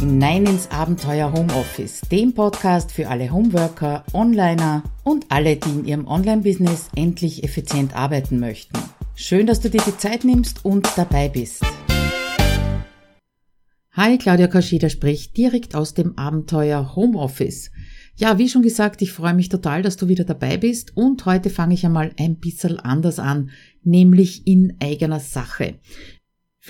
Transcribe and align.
hinein 0.00 0.46
ins 0.46 0.70
Abenteuer 0.70 1.30
Homeoffice, 1.30 2.00
dem 2.10 2.32
Podcast 2.32 2.90
für 2.90 3.08
alle 3.08 3.30
Homeworker, 3.30 4.02
Onliner 4.14 4.82
und 5.04 5.26
alle, 5.28 5.56
die 5.56 5.68
in 5.68 5.84
ihrem 5.84 6.06
Online-Business 6.06 6.88
endlich 6.96 7.44
effizient 7.44 7.94
arbeiten 7.94 8.40
möchten. 8.40 8.78
Schön, 9.14 9.46
dass 9.46 9.60
du 9.60 9.68
dir 9.68 9.82
die 9.86 9.98
Zeit 9.98 10.24
nimmst 10.24 10.64
und 10.64 10.88
dabei 10.96 11.28
bist. 11.28 11.62
Hi, 13.92 14.16
Claudia 14.16 14.46
Kaschida 14.46 14.88
spricht 14.88 15.36
direkt 15.36 15.74
aus 15.74 15.92
dem 15.92 16.16
Abenteuer 16.16 16.96
Homeoffice. 16.96 17.70
Ja, 18.16 18.38
wie 18.38 18.48
schon 18.48 18.62
gesagt, 18.62 19.02
ich 19.02 19.12
freue 19.12 19.34
mich 19.34 19.50
total, 19.50 19.82
dass 19.82 19.98
du 19.98 20.08
wieder 20.08 20.24
dabei 20.24 20.56
bist 20.56 20.96
und 20.96 21.26
heute 21.26 21.50
fange 21.50 21.74
ich 21.74 21.84
einmal 21.84 22.12
ein 22.18 22.36
bisschen 22.36 22.80
anders 22.80 23.18
an, 23.18 23.50
nämlich 23.82 24.46
in 24.46 24.78
eigener 24.80 25.20
Sache. 25.20 25.74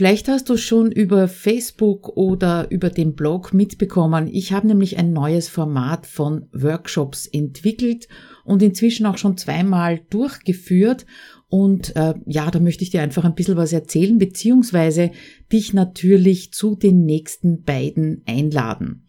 Vielleicht 0.00 0.28
hast 0.28 0.48
du 0.48 0.56
schon 0.56 0.90
über 0.90 1.28
Facebook 1.28 2.16
oder 2.16 2.70
über 2.70 2.88
den 2.88 3.12
Blog 3.12 3.52
mitbekommen. 3.52 4.30
Ich 4.32 4.54
habe 4.54 4.66
nämlich 4.66 4.96
ein 4.96 5.12
neues 5.12 5.50
Format 5.50 6.06
von 6.06 6.48
Workshops 6.54 7.26
entwickelt 7.26 8.08
und 8.42 8.62
inzwischen 8.62 9.04
auch 9.04 9.18
schon 9.18 9.36
zweimal 9.36 10.00
durchgeführt. 10.08 11.04
Und 11.50 11.94
äh, 11.96 12.14
ja, 12.24 12.50
da 12.50 12.60
möchte 12.60 12.82
ich 12.82 12.88
dir 12.88 13.02
einfach 13.02 13.26
ein 13.26 13.34
bisschen 13.34 13.58
was 13.58 13.74
erzählen, 13.74 14.16
beziehungsweise 14.16 15.10
dich 15.52 15.74
natürlich 15.74 16.50
zu 16.54 16.76
den 16.76 17.04
nächsten 17.04 17.64
beiden 17.64 18.22
einladen. 18.24 19.06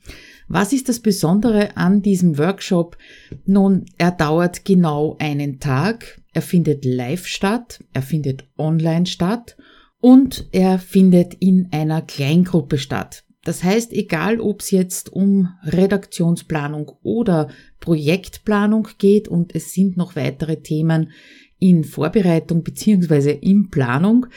Was 0.49 0.73
ist 0.73 0.89
das 0.89 0.99
Besondere 0.99 1.77
an 1.77 2.01
diesem 2.01 2.37
Workshop? 2.37 2.97
Nun, 3.45 3.85
er 3.97 4.11
dauert 4.11 4.65
genau 4.65 5.15
einen 5.19 5.61
Tag. 5.61 6.19
Er 6.33 6.41
findet 6.41 6.83
live 6.83 7.27
statt, 7.27 7.81
er 7.93 8.01
findet 8.01 8.43
online 8.57 9.05
statt 9.05 9.55
und 10.01 10.47
er 10.51 10.79
findet 10.79 11.35
in 11.35 11.69
einer 11.71 12.01
Kleingruppe 12.01 12.77
statt. 12.77 13.23
Das 13.43 13.63
heißt, 13.63 13.93
egal 13.93 14.39
ob 14.39 14.61
es 14.61 14.71
jetzt 14.71 15.11
um 15.11 15.49
Redaktionsplanung 15.63 16.91
oder 17.01 17.49
Projektplanung 17.79 18.87
geht 18.99 19.27
und 19.27 19.55
es 19.55 19.73
sind 19.73 19.97
noch 19.97 20.15
weitere 20.15 20.61
Themen 20.61 21.11
in 21.57 21.83
Vorbereitung 21.83 22.63
beziehungsweise 22.63 23.31
in 23.31 23.69
Planung, 23.69 24.27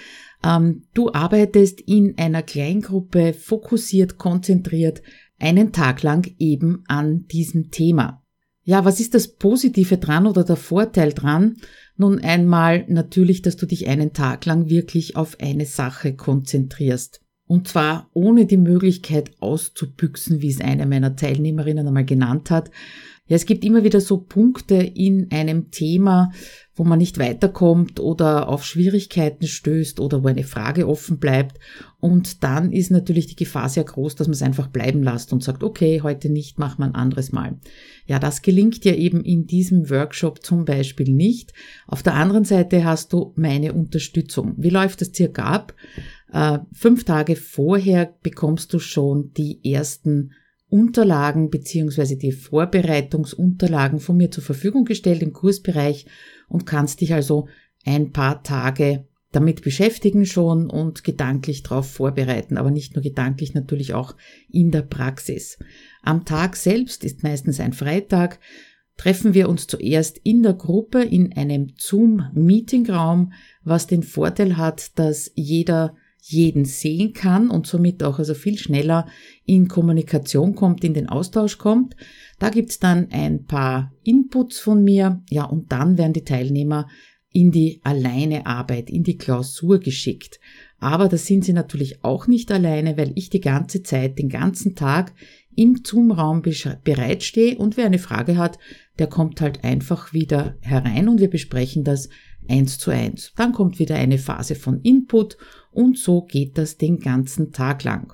ähm, 0.42 0.84
du 0.94 1.12
arbeitest 1.12 1.80
in 1.82 2.16
einer 2.16 2.42
Kleingruppe 2.42 3.34
fokussiert, 3.34 4.16
konzentriert 4.16 5.02
einen 5.38 5.72
Tag 5.72 6.02
lang 6.02 6.34
eben 6.38 6.84
an 6.86 7.26
diesem 7.26 7.70
Thema. 7.70 8.23
Ja, 8.64 8.84
was 8.86 8.98
ist 8.98 9.14
das 9.14 9.28
Positive 9.28 9.98
dran 9.98 10.26
oder 10.26 10.42
der 10.42 10.56
Vorteil 10.56 11.12
dran? 11.12 11.56
Nun 11.96 12.20
einmal 12.20 12.86
natürlich, 12.88 13.42
dass 13.42 13.56
du 13.56 13.66
dich 13.66 13.88
einen 13.88 14.14
Tag 14.14 14.46
lang 14.46 14.70
wirklich 14.70 15.16
auf 15.16 15.38
eine 15.38 15.66
Sache 15.66 16.14
konzentrierst. 16.16 17.20
Und 17.46 17.68
zwar 17.68 18.08
ohne 18.12 18.46
die 18.46 18.56
Möglichkeit 18.56 19.32
auszubüchsen, 19.40 20.40
wie 20.40 20.50
es 20.50 20.60
eine 20.60 20.86
meiner 20.86 21.14
Teilnehmerinnen 21.14 21.86
einmal 21.86 22.04
genannt 22.04 22.50
hat. 22.50 22.70
Ja, 23.26 23.36
es 23.36 23.46
gibt 23.46 23.64
immer 23.64 23.84
wieder 23.84 24.02
so 24.02 24.18
Punkte 24.18 24.74
in 24.74 25.30
einem 25.30 25.70
Thema, 25.70 26.30
wo 26.74 26.84
man 26.84 26.98
nicht 26.98 27.18
weiterkommt 27.18 27.98
oder 27.98 28.48
auf 28.48 28.66
Schwierigkeiten 28.66 29.46
stößt 29.46 29.98
oder 29.98 30.22
wo 30.22 30.28
eine 30.28 30.44
Frage 30.44 30.86
offen 30.86 31.18
bleibt. 31.18 31.58
Und 32.00 32.44
dann 32.44 32.70
ist 32.70 32.90
natürlich 32.90 33.26
die 33.26 33.36
Gefahr 33.36 33.70
sehr 33.70 33.84
groß, 33.84 34.16
dass 34.16 34.26
man 34.26 34.34
es 34.34 34.42
einfach 34.42 34.66
bleiben 34.66 35.02
lässt 35.02 35.32
und 35.32 35.42
sagt, 35.42 35.62
okay, 35.62 36.02
heute 36.02 36.28
nicht, 36.28 36.58
machen 36.58 36.80
wir 36.80 36.86
ein 36.86 36.94
anderes 36.94 37.32
Mal. 37.32 37.56
Ja, 38.06 38.18
das 38.18 38.42
gelingt 38.42 38.84
ja 38.84 38.92
eben 38.92 39.24
in 39.24 39.46
diesem 39.46 39.88
Workshop 39.88 40.44
zum 40.44 40.66
Beispiel 40.66 41.10
nicht. 41.10 41.54
Auf 41.86 42.02
der 42.02 42.14
anderen 42.14 42.44
Seite 42.44 42.84
hast 42.84 43.14
du 43.14 43.32
meine 43.36 43.72
Unterstützung. 43.72 44.52
Wie 44.58 44.70
läuft 44.70 45.00
das 45.00 45.12
circa 45.14 45.44
ab? 45.44 45.74
Äh, 46.34 46.58
fünf 46.72 47.04
Tage 47.04 47.36
vorher 47.36 48.12
bekommst 48.24 48.74
du 48.74 48.80
schon 48.80 49.32
die 49.36 49.60
ersten 49.72 50.32
Unterlagen 50.68 51.48
beziehungsweise 51.48 52.16
die 52.16 52.32
Vorbereitungsunterlagen 52.32 54.00
von 54.00 54.16
mir 54.16 54.32
zur 54.32 54.42
Verfügung 54.42 54.84
gestellt 54.84 55.22
im 55.22 55.32
Kursbereich 55.32 56.06
und 56.48 56.66
kannst 56.66 57.00
dich 57.00 57.14
also 57.14 57.46
ein 57.86 58.10
paar 58.10 58.42
Tage 58.42 59.06
damit 59.30 59.62
beschäftigen 59.62 60.26
schon 60.26 60.68
und 60.68 61.04
gedanklich 61.04 61.62
darauf 61.62 61.88
vorbereiten, 61.88 62.56
aber 62.56 62.72
nicht 62.72 62.96
nur 62.96 63.02
gedanklich, 63.04 63.54
natürlich 63.54 63.94
auch 63.94 64.16
in 64.50 64.72
der 64.72 64.82
Praxis. 64.82 65.58
Am 66.02 66.24
Tag 66.24 66.56
selbst 66.56 67.04
ist 67.04 67.22
meistens 67.22 67.60
ein 67.60 67.72
Freitag, 67.72 68.40
treffen 68.96 69.34
wir 69.34 69.48
uns 69.48 69.68
zuerst 69.68 70.18
in 70.24 70.42
der 70.42 70.54
Gruppe 70.54 71.02
in 71.02 71.32
einem 71.36 71.72
Zoom-Meetingraum, 71.76 73.32
was 73.62 73.86
den 73.86 74.02
Vorteil 74.02 74.56
hat, 74.56 74.98
dass 74.98 75.30
jeder 75.34 75.94
jeden 76.26 76.64
sehen 76.64 77.12
kann 77.12 77.50
und 77.50 77.66
somit 77.66 78.02
auch 78.02 78.18
also 78.18 78.32
viel 78.32 78.56
schneller 78.56 79.06
in 79.44 79.68
Kommunikation 79.68 80.54
kommt, 80.54 80.82
in 80.82 80.94
den 80.94 81.08
Austausch 81.08 81.58
kommt. 81.58 81.96
Da 82.38 82.48
gibt's 82.48 82.78
dann 82.78 83.08
ein 83.10 83.44
paar 83.44 83.92
Inputs 84.04 84.58
von 84.58 84.82
mir, 84.82 85.22
ja, 85.28 85.44
und 85.44 85.70
dann 85.70 85.98
werden 85.98 86.14
die 86.14 86.24
Teilnehmer 86.24 86.88
in 87.30 87.50
die 87.50 87.80
alleine 87.82 88.46
Arbeit, 88.46 88.88
in 88.88 89.02
die 89.02 89.18
Klausur 89.18 89.80
geschickt. 89.80 90.40
Aber 90.78 91.08
da 91.08 91.18
sind 91.18 91.44
sie 91.44 91.52
natürlich 91.52 92.02
auch 92.04 92.26
nicht 92.26 92.50
alleine, 92.50 92.96
weil 92.96 93.12
ich 93.16 93.28
die 93.28 93.40
ganze 93.40 93.82
Zeit, 93.82 94.18
den 94.18 94.28
ganzen 94.28 94.74
Tag 94.74 95.12
im 95.54 95.80
Zoom-Raum 95.84 96.42
bereitstehe 96.84 97.56
und 97.58 97.76
wer 97.76 97.86
eine 97.86 97.98
Frage 97.98 98.36
hat, 98.36 98.58
der 98.98 99.08
kommt 99.08 99.40
halt 99.40 99.62
einfach 99.62 100.12
wieder 100.12 100.56
herein 100.60 101.08
und 101.08 101.20
wir 101.20 101.30
besprechen 101.30 101.84
das 101.84 102.08
eins 102.48 102.78
zu 102.78 102.90
eins. 102.90 103.32
Dann 103.36 103.52
kommt 103.52 103.78
wieder 103.78 103.96
eine 103.96 104.18
Phase 104.18 104.54
von 104.54 104.80
Input 104.82 105.36
und 105.70 105.98
so 105.98 106.22
geht 106.22 106.58
das 106.58 106.76
den 106.76 107.00
ganzen 107.00 107.52
Tag 107.52 107.84
lang. 107.84 108.12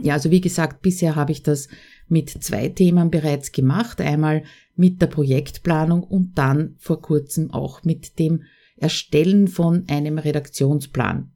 Ja, 0.00 0.14
also 0.14 0.30
wie 0.30 0.40
gesagt, 0.40 0.82
bisher 0.82 1.16
habe 1.16 1.32
ich 1.32 1.42
das 1.42 1.68
mit 2.08 2.30
zwei 2.30 2.68
Themen 2.68 3.10
bereits 3.10 3.52
gemacht. 3.52 4.00
Einmal 4.00 4.44
mit 4.74 5.02
der 5.02 5.08
Projektplanung 5.08 6.02
und 6.02 6.38
dann 6.38 6.74
vor 6.78 7.02
kurzem 7.02 7.50
auch 7.50 7.84
mit 7.84 8.18
dem 8.18 8.44
Erstellen 8.76 9.46
von 9.48 9.84
einem 9.88 10.18
Redaktionsplan. 10.18 11.29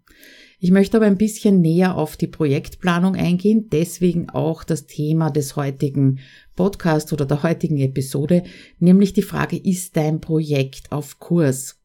Ich 0.65 0.71
möchte 0.71 0.97
aber 0.97 1.05
ein 1.05 1.19
bisschen 1.19 1.61
näher 1.61 1.95
auf 1.95 2.17
die 2.17 2.27
Projektplanung 2.27 3.17
eingehen, 3.17 3.69
deswegen 3.71 4.31
auch 4.31 4.65
das 4.65 4.87
Thema 4.87 5.29
des 5.29 5.57
heutigen 5.57 6.21
Podcast 6.57 7.13
oder 7.13 7.27
der 7.27 7.43
heutigen 7.43 7.77
Episode, 7.77 8.45
nämlich 8.79 9.13
die 9.13 9.21
Frage, 9.21 9.59
ist 9.59 9.95
dein 9.95 10.23
Projekt 10.23 10.91
auf 10.91 11.19
Kurs? 11.19 11.83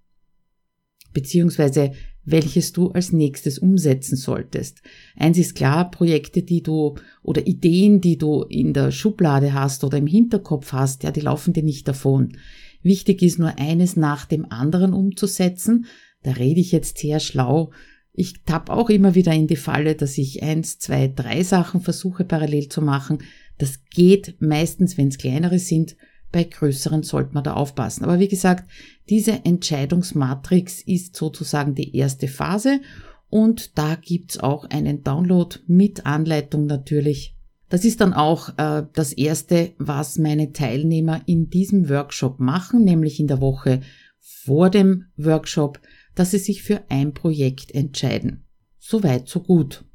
Beziehungsweise 1.11 1.93
welches 2.25 2.73
du 2.73 2.89
als 2.89 3.11
nächstes 3.11 3.59
umsetzen 3.59 4.15
solltest. 4.15 4.81
Eins 5.15 5.37
ist 5.37 5.55
klar, 5.55 5.89
Projekte, 5.89 6.43
die 6.43 6.61
du 6.61 6.95
oder 7.23 7.47
Ideen, 7.47 8.01
die 8.01 8.17
du 8.17 8.43
in 8.43 8.73
der 8.73 8.91
Schublade 8.91 9.53
hast 9.53 9.83
oder 9.83 9.97
im 9.97 10.07
Hinterkopf 10.07 10.73
hast, 10.73 11.03
ja, 11.03 11.11
die 11.11 11.21
laufen 11.21 11.53
dir 11.53 11.63
nicht 11.63 11.87
davon. 11.87 12.37
wichtig 12.81 13.21
ist, 13.21 13.39
nur 13.39 13.57
eines 13.57 13.95
nach 13.95 14.25
dem 14.25 14.49
anderen 14.51 14.93
umzusetzen. 14.93 15.85
Da 16.23 16.31
rede 16.31 16.61
ich 16.61 16.71
jetzt 16.71 16.97
sehr 16.97 17.19
schlau. 17.19 17.71
Ich 18.13 18.43
tapp 18.43 18.69
auch 18.69 18.89
immer 18.89 19.15
wieder 19.15 19.33
in 19.33 19.47
die 19.47 19.55
Falle, 19.55 19.95
dass 19.95 20.17
ich 20.17 20.43
eins, 20.43 20.79
zwei, 20.79 21.07
drei 21.07 21.43
Sachen 21.43 21.81
versuche 21.81 22.25
parallel 22.25 22.69
zu 22.69 22.81
machen. 22.81 23.19
Das 23.57 23.83
geht 23.89 24.35
meistens, 24.39 24.97
wenn 24.97 25.09
es 25.09 25.17
kleinere 25.17 25.59
sind. 25.59 25.95
Bei 26.31 26.43
größeren 26.43 27.03
sollte 27.03 27.33
man 27.33 27.43
da 27.43 27.53
aufpassen. 27.53 28.03
Aber 28.03 28.19
wie 28.19 28.27
gesagt, 28.27 28.69
diese 29.09 29.45
Entscheidungsmatrix 29.45 30.81
ist 30.81 31.15
sozusagen 31.15 31.73
die 31.73 31.95
erste 31.95 32.27
Phase 32.27 32.81
und 33.29 33.77
da 33.77 33.95
gibt's 33.95 34.39
auch 34.39 34.65
einen 34.65 35.03
Download 35.03 35.57
mit 35.67 36.05
Anleitung 36.05 36.65
natürlich. 36.65 37.35
Das 37.69 37.85
ist 37.85 38.01
dann 38.01 38.13
auch 38.13 38.49
äh, 38.57 38.83
das 38.93 39.13
Erste, 39.13 39.73
was 39.77 40.17
meine 40.17 40.51
Teilnehmer 40.51 41.21
in 41.27 41.49
diesem 41.49 41.87
Workshop 41.89 42.39
machen, 42.39 42.83
nämlich 42.83 43.19
in 43.19 43.27
der 43.27 43.41
Woche 43.41 43.81
vor 44.19 44.69
dem 44.69 45.05
Workshop, 45.17 45.79
dass 46.15 46.31
sie 46.31 46.39
sich 46.39 46.63
für 46.63 46.81
ein 46.89 47.13
Projekt 47.13 47.73
entscheiden. 47.73 48.45
Soweit, 48.79 49.27
so 49.27 49.41
gut. 49.41 49.85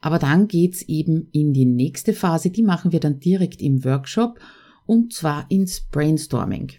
Aber 0.00 0.18
dann 0.18 0.48
geht's 0.48 0.82
eben 0.82 1.28
in 1.32 1.52
die 1.52 1.66
nächste 1.66 2.12
Phase, 2.14 2.50
die 2.50 2.62
machen 2.62 2.92
wir 2.92 3.00
dann 3.00 3.20
direkt 3.20 3.60
im 3.60 3.84
Workshop 3.84 4.38
und 4.88 5.12
zwar 5.12 5.46
ins 5.50 5.82
Brainstorming. 5.82 6.72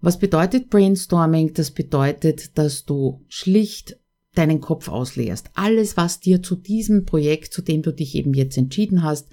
Was 0.00 0.18
bedeutet 0.18 0.70
Brainstorming? 0.70 1.52
Das 1.54 1.70
bedeutet, 1.70 2.56
dass 2.58 2.84
du 2.84 3.24
schlicht 3.28 3.98
deinen 4.34 4.60
Kopf 4.60 4.88
ausleerst. 4.88 5.50
Alles, 5.54 5.96
was 5.96 6.20
dir 6.20 6.42
zu 6.42 6.56
diesem 6.56 7.04
Projekt, 7.04 7.52
zu 7.52 7.62
dem 7.62 7.82
du 7.82 7.92
dich 7.92 8.14
eben 8.14 8.34
jetzt 8.34 8.56
entschieden 8.56 9.02
hast, 9.02 9.28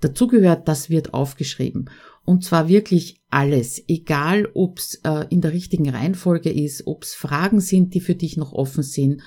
dazugehört, 0.00 0.68
das 0.68 0.90
wird 0.90 1.14
aufgeschrieben. 1.14 1.90
Und 2.24 2.44
zwar 2.44 2.68
wirklich 2.68 3.22
alles, 3.30 3.82
egal 3.88 4.48
ob 4.54 4.78
es 4.78 5.00
äh, 5.04 5.26
in 5.30 5.40
der 5.40 5.52
richtigen 5.52 5.88
Reihenfolge 5.88 6.50
ist, 6.50 6.86
ob 6.86 7.04
es 7.04 7.14
Fragen 7.14 7.60
sind, 7.60 7.94
die 7.94 8.00
für 8.00 8.14
dich 8.14 8.36
noch 8.36 8.52
offen 8.52 8.82
sind, 8.82 9.22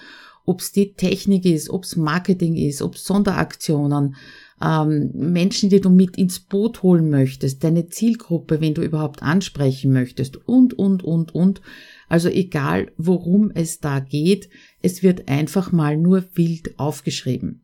ob 0.46 0.62
es 0.62 0.72
die 0.72 0.94
Technik 0.94 1.46
ist, 1.46 1.70
ob 1.70 1.84
es 1.84 1.96
Marketing 1.96 2.56
ist, 2.56 2.82
ob 2.82 2.96
es 2.96 3.06
Sonderaktionen, 3.06 4.16
ähm, 4.64 5.12
Menschen, 5.14 5.70
die 5.70 5.82
du 5.82 5.90
mit 5.90 6.18
ins 6.18 6.40
Boot 6.40 6.84
holen 6.84 7.10
möchtest, 7.10 7.64
deine 7.64 7.88
Zielgruppe, 7.88 8.62
wenn 8.62 8.74
du 8.74 8.82
überhaupt 8.82 9.24
ansprechen 9.24 9.92
möchtest 9.92 10.38
und, 10.48 10.78
und, 10.78 11.04
und, 11.04 11.34
und. 11.34 11.62
Also 12.08 12.30
egal, 12.30 12.92
worum 12.98 13.52
es 13.54 13.80
da 13.80 14.00
geht, 14.00 14.50
es 14.82 15.04
wird 15.04 15.28
einfach 15.28 15.72
mal 15.72 15.98
nur 15.98 16.24
wild 16.36 16.78
aufgeschrieben. 16.80 17.62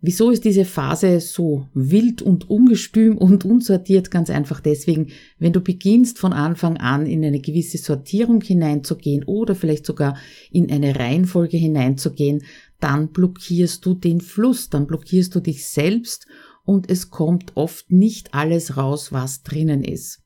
Wieso 0.00 0.30
ist 0.30 0.44
diese 0.44 0.64
Phase 0.64 1.18
so 1.18 1.66
wild 1.74 2.22
und 2.22 2.48
ungestüm 2.48 3.18
und 3.18 3.44
unsortiert? 3.44 4.12
Ganz 4.12 4.30
einfach 4.30 4.60
deswegen, 4.60 5.08
wenn 5.40 5.52
du 5.52 5.60
beginnst 5.60 6.20
von 6.20 6.32
Anfang 6.32 6.76
an 6.76 7.04
in 7.04 7.24
eine 7.24 7.40
gewisse 7.40 7.78
Sortierung 7.78 8.40
hineinzugehen 8.40 9.24
oder 9.24 9.56
vielleicht 9.56 9.84
sogar 9.84 10.16
in 10.52 10.70
eine 10.70 10.94
Reihenfolge 10.94 11.56
hineinzugehen, 11.56 12.44
dann 12.80 13.10
blockierst 13.10 13.84
du 13.84 13.94
den 13.94 14.20
Fluss, 14.20 14.68
dann 14.70 14.86
blockierst 14.86 15.34
du 15.34 15.40
dich 15.40 15.66
selbst 15.66 16.26
und 16.64 16.90
es 16.90 17.10
kommt 17.10 17.56
oft 17.56 17.90
nicht 17.90 18.34
alles 18.34 18.76
raus, 18.76 19.12
was 19.12 19.42
drinnen 19.42 19.82
ist. 19.82 20.22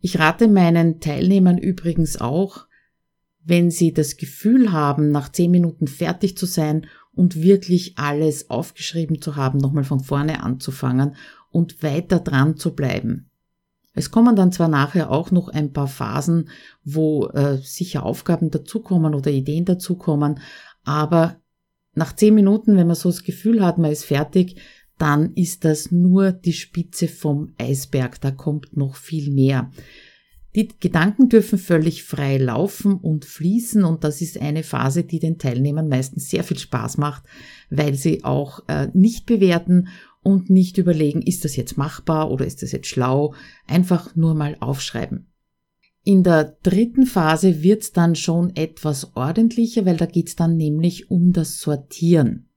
Ich 0.00 0.18
rate 0.18 0.48
meinen 0.48 1.00
Teilnehmern 1.00 1.58
übrigens 1.58 2.20
auch, 2.20 2.66
wenn 3.42 3.70
sie 3.70 3.92
das 3.92 4.16
Gefühl 4.16 4.72
haben, 4.72 5.10
nach 5.10 5.30
zehn 5.30 5.50
Minuten 5.50 5.86
fertig 5.86 6.36
zu 6.36 6.46
sein 6.46 6.86
und 7.12 7.42
wirklich 7.42 7.96
alles 7.96 8.50
aufgeschrieben 8.50 9.20
zu 9.22 9.36
haben, 9.36 9.58
nochmal 9.58 9.84
von 9.84 10.00
vorne 10.00 10.42
anzufangen 10.42 11.16
und 11.50 11.82
weiter 11.82 12.20
dran 12.20 12.56
zu 12.56 12.74
bleiben. 12.74 13.30
Es 13.94 14.10
kommen 14.10 14.36
dann 14.36 14.52
zwar 14.52 14.68
nachher 14.68 15.10
auch 15.10 15.30
noch 15.30 15.48
ein 15.48 15.72
paar 15.72 15.88
Phasen, 15.88 16.50
wo 16.84 17.28
äh, 17.28 17.56
sicher 17.58 18.04
Aufgaben 18.04 18.50
dazukommen 18.50 19.14
oder 19.14 19.30
Ideen 19.30 19.64
dazukommen, 19.64 20.40
aber 20.84 21.40
nach 21.96 22.14
zehn 22.14 22.34
Minuten, 22.34 22.76
wenn 22.76 22.86
man 22.86 22.96
so 22.96 23.08
das 23.08 23.24
Gefühl 23.24 23.64
hat, 23.64 23.78
man 23.78 23.90
ist 23.90 24.04
fertig, 24.04 24.56
dann 24.98 25.34
ist 25.34 25.64
das 25.64 25.90
nur 25.90 26.32
die 26.32 26.52
Spitze 26.52 27.08
vom 27.08 27.54
Eisberg, 27.58 28.20
da 28.20 28.30
kommt 28.30 28.76
noch 28.76 28.96
viel 28.96 29.30
mehr. 29.30 29.70
Die 30.54 30.68
Gedanken 30.80 31.28
dürfen 31.28 31.58
völlig 31.58 32.02
frei 32.04 32.38
laufen 32.38 32.94
und 32.94 33.26
fließen 33.26 33.84
und 33.84 34.04
das 34.04 34.22
ist 34.22 34.40
eine 34.40 34.62
Phase, 34.62 35.04
die 35.04 35.18
den 35.18 35.36
Teilnehmern 35.36 35.88
meistens 35.88 36.30
sehr 36.30 36.44
viel 36.44 36.58
Spaß 36.58 36.96
macht, 36.96 37.24
weil 37.68 37.94
sie 37.94 38.24
auch 38.24 38.60
äh, 38.68 38.88
nicht 38.94 39.26
bewerten 39.26 39.88
und 40.22 40.48
nicht 40.48 40.78
überlegen, 40.78 41.20
ist 41.20 41.44
das 41.44 41.56
jetzt 41.56 41.76
machbar 41.76 42.30
oder 42.30 42.46
ist 42.46 42.62
das 42.62 42.72
jetzt 42.72 42.88
schlau, 42.88 43.34
einfach 43.66 44.16
nur 44.16 44.34
mal 44.34 44.56
aufschreiben. 44.60 45.26
In 46.08 46.22
der 46.22 46.56
dritten 46.62 47.04
Phase 47.04 47.64
wird's 47.64 47.90
dann 47.90 48.14
schon 48.14 48.54
etwas 48.54 49.16
ordentlicher, 49.16 49.84
weil 49.86 49.96
da 49.96 50.06
geht's 50.06 50.36
dann 50.36 50.56
nämlich 50.56 51.10
um 51.10 51.32
das 51.32 51.58
Sortieren. 51.58 52.48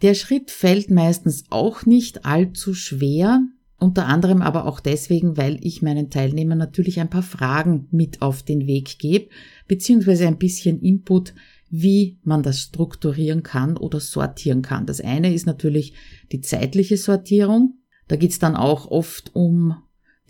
Der 0.00 0.14
Schritt 0.14 0.52
fällt 0.52 0.92
meistens 0.92 1.46
auch 1.50 1.86
nicht 1.86 2.24
allzu 2.24 2.72
schwer, 2.72 3.40
unter 3.80 4.06
anderem 4.06 4.42
aber 4.42 4.66
auch 4.66 4.78
deswegen, 4.78 5.36
weil 5.36 5.58
ich 5.66 5.82
meinen 5.82 6.08
Teilnehmern 6.08 6.56
natürlich 6.56 7.00
ein 7.00 7.10
paar 7.10 7.24
Fragen 7.24 7.88
mit 7.90 8.22
auf 8.22 8.44
den 8.44 8.68
Weg 8.68 9.00
gebe, 9.00 9.28
beziehungsweise 9.66 10.28
ein 10.28 10.38
bisschen 10.38 10.80
Input, 10.80 11.34
wie 11.68 12.20
man 12.22 12.44
das 12.44 12.60
strukturieren 12.60 13.42
kann 13.42 13.76
oder 13.76 13.98
sortieren 13.98 14.62
kann. 14.62 14.86
Das 14.86 15.00
eine 15.00 15.34
ist 15.34 15.46
natürlich 15.46 15.94
die 16.30 16.42
zeitliche 16.42 16.96
Sortierung. 16.96 17.80
Da 18.06 18.14
geht's 18.14 18.38
dann 18.38 18.54
auch 18.54 18.86
oft 18.86 19.34
um 19.34 19.74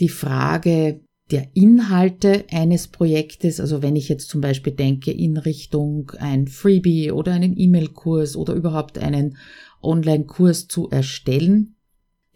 die 0.01 0.09
Frage 0.09 1.03
der 1.31 1.49
Inhalte 1.55 2.45
eines 2.51 2.89
Projektes. 2.89 3.61
Also 3.61 3.83
wenn 3.83 3.97
ich 3.97 4.09
jetzt 4.09 4.29
zum 4.29 4.41
Beispiel 4.41 4.73
denke 4.73 5.11
in 5.11 5.37
Richtung 5.37 6.11
ein 6.19 6.49
Freebie 6.49 7.13
oder 7.13 7.33
einen 7.33 7.57
E-Mail-Kurs 7.57 8.37
oder 8.37 8.55
überhaupt 8.55 8.99
einen 8.99 9.37
Online-Kurs 9.83 10.69
zu 10.69 10.89
erstellen, 10.91 11.77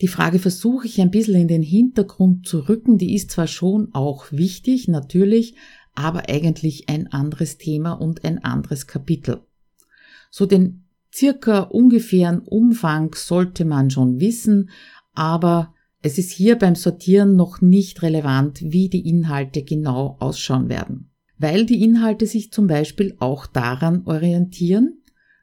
die 0.00 0.08
Frage 0.08 0.38
versuche 0.38 0.87
ich 0.87 1.00
ein 1.00 1.11
bisschen 1.11 1.37
in 1.37 1.49
den 1.49 1.62
Hintergrund 1.62 2.46
zu 2.46 2.69
rücken. 2.69 2.99
Die 2.99 3.14
ist 3.14 3.31
zwar 3.31 3.46
schon 3.46 3.94
auch 3.94 4.32
wichtig, 4.32 4.88
natürlich, 4.88 5.55
aber 5.94 6.29
eigentlich 6.29 6.88
ein 6.88 7.06
anderes 7.12 7.58
Thema 7.58 7.93
und 7.93 8.25
ein 8.25 8.43
anderes 8.43 8.87
Kapitel. 8.87 9.43
So 10.31 10.46
den 10.46 10.85
circa 11.14 11.61
ungefähren 11.61 12.41
Umfang 12.41 13.14
sollte 13.14 13.64
man 13.64 13.91
schon 13.91 14.19
wissen, 14.19 14.70
aber 15.12 15.73
es 16.04 16.18
ist 16.18 16.32
hier 16.32 16.56
beim 16.56 16.74
Sortieren 16.74 17.34
noch 17.34 17.62
nicht 17.62 18.02
relevant, 18.02 18.60
wie 18.60 18.90
die 18.90 19.08
Inhalte 19.08 19.62
genau 19.62 20.19
ausschauen 20.20 20.69
werden. 20.69 21.10
Weil 21.38 21.64
die 21.64 21.82
Inhalte 21.82 22.26
sich 22.26 22.52
zum 22.52 22.67
Beispiel 22.67 23.17
auch 23.20 23.46
daran 23.46 24.02
orientieren, 24.05 25.00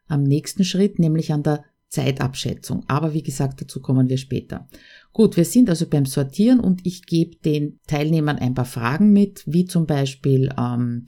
am 0.08 0.22
nächsten 0.22 0.64
Schritt, 0.64 1.00
nämlich 1.00 1.34
an 1.34 1.42
der 1.42 1.66
Zeitabschätzung. 1.88 2.84
Aber 2.88 3.16
wie 3.16 3.24
gesagt, 3.24 3.60
dazu 3.60 3.82
kommen 3.82 4.08
wir 4.08 4.18
später. 4.18 4.68
Gut, 5.14 5.36
wir 5.36 5.46
sind 5.46 5.68
also 5.68 5.88
beim 5.88 6.06
Sortieren 6.06 6.60
und 6.60 6.86
ich 6.86 7.08
gebe 7.08 7.38
den 7.38 7.80
Teilnehmern 7.88 8.38
ein 8.38 8.54
paar 8.54 8.66
Fragen 8.66 9.12
mit, 9.12 9.42
wie 9.48 9.66
zum 9.66 9.88
Beispiel, 9.88 10.54
ähm, 10.60 11.08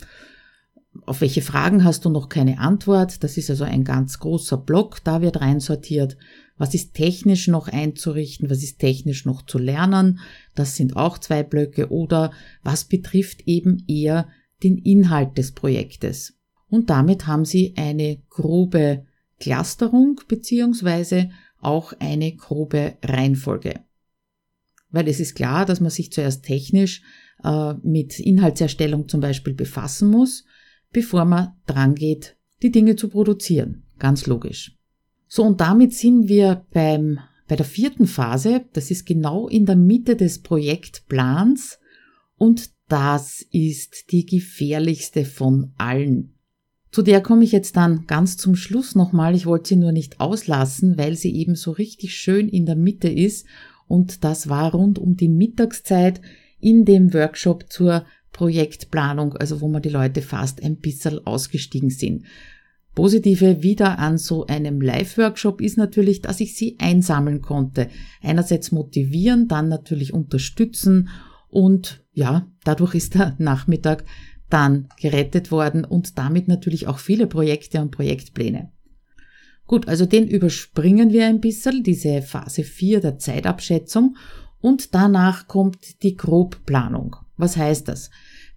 auf 1.06 1.22
welche 1.22 1.44
Fragen 1.44 1.84
hast 1.84 2.06
du 2.06 2.10
noch 2.10 2.28
keine 2.28 2.58
Antwort? 2.58 3.24
Das 3.24 3.38
ist 3.38 3.52
also 3.52 3.66
ein 3.66 3.84
ganz 3.84 4.18
großer 4.18 4.58
Block, 4.58 5.04
da 5.04 5.22
wird 5.22 5.42
reinsortiert. 5.42 6.18
Was 6.58 6.74
ist 6.74 6.94
technisch 6.94 7.48
noch 7.48 7.68
einzurichten? 7.68 8.50
Was 8.50 8.64
ist 8.64 8.80
technisch 8.80 9.26
noch 9.26 9.44
zu 9.46 9.58
lernen? 9.58 10.20
Das 10.56 10.76
sind 10.76 10.96
auch 10.96 11.18
zwei 11.18 11.44
Blöcke. 11.44 11.90
Oder 11.90 12.32
was 12.62 12.86
betrifft 12.86 13.42
eben 13.48 13.84
eher 13.88 14.28
den 14.62 14.78
Inhalt 14.78 15.38
des 15.38 15.52
Projektes? 15.52 16.36
Und 16.70 16.90
damit 16.90 17.28
haben 17.28 17.46
Sie 17.46 17.74
eine 17.76 18.22
grobe 18.30 19.06
Clusterung 19.40 20.22
beziehungsweise 20.28 21.32
auch 21.60 21.94
eine 22.00 22.36
grobe 22.36 22.98
Reihenfolge. 23.04 23.82
Weil 24.90 25.08
es 25.08 25.20
ist 25.20 25.36
klar, 25.36 25.66
dass 25.66 25.80
man 25.80 25.90
sich 25.90 26.12
zuerst 26.12 26.44
technisch 26.44 27.02
äh, 27.44 27.74
mit 27.84 28.20
Inhaltserstellung 28.20 29.10
zum 29.10 29.22
Beispiel 29.22 29.54
befassen 29.54 30.10
muss, 30.10 30.46
bevor 30.92 31.26
man 31.26 31.54
dran 31.66 31.96
geht, 31.96 32.38
die 32.62 32.72
Dinge 32.72 32.96
zu 32.96 33.10
produzieren. 33.10 33.84
Ganz 33.98 34.28
logisch. 34.28 34.78
So, 35.36 35.42
und 35.42 35.62
damit 35.62 35.96
sind 35.96 36.28
wir 36.28 36.64
beim, 36.74 37.18
bei 37.48 37.56
der 37.56 37.66
vierten 37.66 38.06
Phase. 38.06 38.66
Das 38.74 38.92
ist 38.92 39.08
genau 39.08 39.48
in 39.48 39.66
der 39.66 39.76
Mitte 39.76 40.16
des 40.16 40.44
Projektplans 40.44 41.80
und 42.38 42.70
das 42.88 43.44
ist 43.50 44.12
die 44.12 44.28
gefährlichste 44.28 45.26
von 45.26 45.74
allen. 45.76 46.36
Zu 46.92 47.02
der 47.02 47.20
komme 47.20 47.46
ich 47.46 47.52
jetzt 47.52 47.76
dann 47.78 48.06
ganz 48.06 48.38
zum 48.38 48.56
Schluss 48.56 48.94
nochmal. 48.94 49.34
Ich 49.34 49.48
wollte 49.48 49.70
sie 49.70 49.76
nur 49.76 49.92
nicht 49.92 50.20
auslassen, 50.20 51.00
weil 51.00 51.16
sie 51.16 51.36
eben 51.36 51.56
so 51.56 51.72
richtig 51.72 52.14
schön 52.14 52.48
in 52.48 52.68
der 52.68 52.76
Mitte 52.76 53.10
ist. 53.10 53.48
Und 53.88 54.24
das 54.24 54.50
war 54.50 54.72
rund 54.76 55.00
um 55.00 55.18
die 55.18 55.30
Mittagszeit 55.30 56.22
in 56.60 56.86
dem 56.86 57.12
Workshop 57.12 57.72
zur 57.72 58.06
Projektplanung, 58.34 59.34
also 59.34 59.62
wo 59.62 59.68
man 59.68 59.82
die 59.82 59.90
Leute 59.90 60.22
fast 60.22 60.62
ein 60.62 60.78
bisschen 60.78 61.26
ausgestiegen 61.26 61.90
sind. 61.90 62.24
Positive 62.96 63.64
wieder 63.64 63.98
an 63.98 64.18
so 64.18 64.46
einem 64.46 64.80
Live-Workshop 64.80 65.62
ist 65.62 65.78
natürlich, 65.78 66.22
dass 66.22 66.40
ich 66.40 66.56
sie 66.56 66.78
einsammeln 66.80 67.42
konnte. 67.42 67.90
Einerseits 68.22 68.72
motivieren, 68.72 69.48
dann 69.48 69.68
natürlich 69.68 70.14
unterstützen 70.14 71.10
Und 71.50 72.04
ja, 72.14 72.48
dadurch 72.64 72.96
ist 72.96 73.14
der 73.14 73.36
Nachmittag 73.38 74.06
dann 74.50 74.90
gerettet 75.00 75.52
worden 75.52 75.86
und 75.86 76.18
damit 76.18 76.48
natürlich 76.48 76.88
auch 76.88 76.98
viele 76.98 77.28
Projekte 77.28 77.80
und 77.80 77.92
Projektpläne. 77.92 78.72
Gut, 79.68 79.88
also 79.88 80.06
den 80.06 80.28
überspringen 80.28 81.12
wir 81.12 81.26
ein 81.28 81.40
bisschen, 81.40 81.84
diese 81.84 82.22
Phase 82.22 82.64
4 82.64 83.02
der 83.02 83.18
Zeitabschätzung 83.20 84.18
und 84.62 84.96
danach 84.96 85.48
kommt 85.48 86.02
die 86.04 86.16
Grobplanung. 86.16 87.16
Was 87.38 87.56
heißt 87.56 87.88
das? 87.88 88.10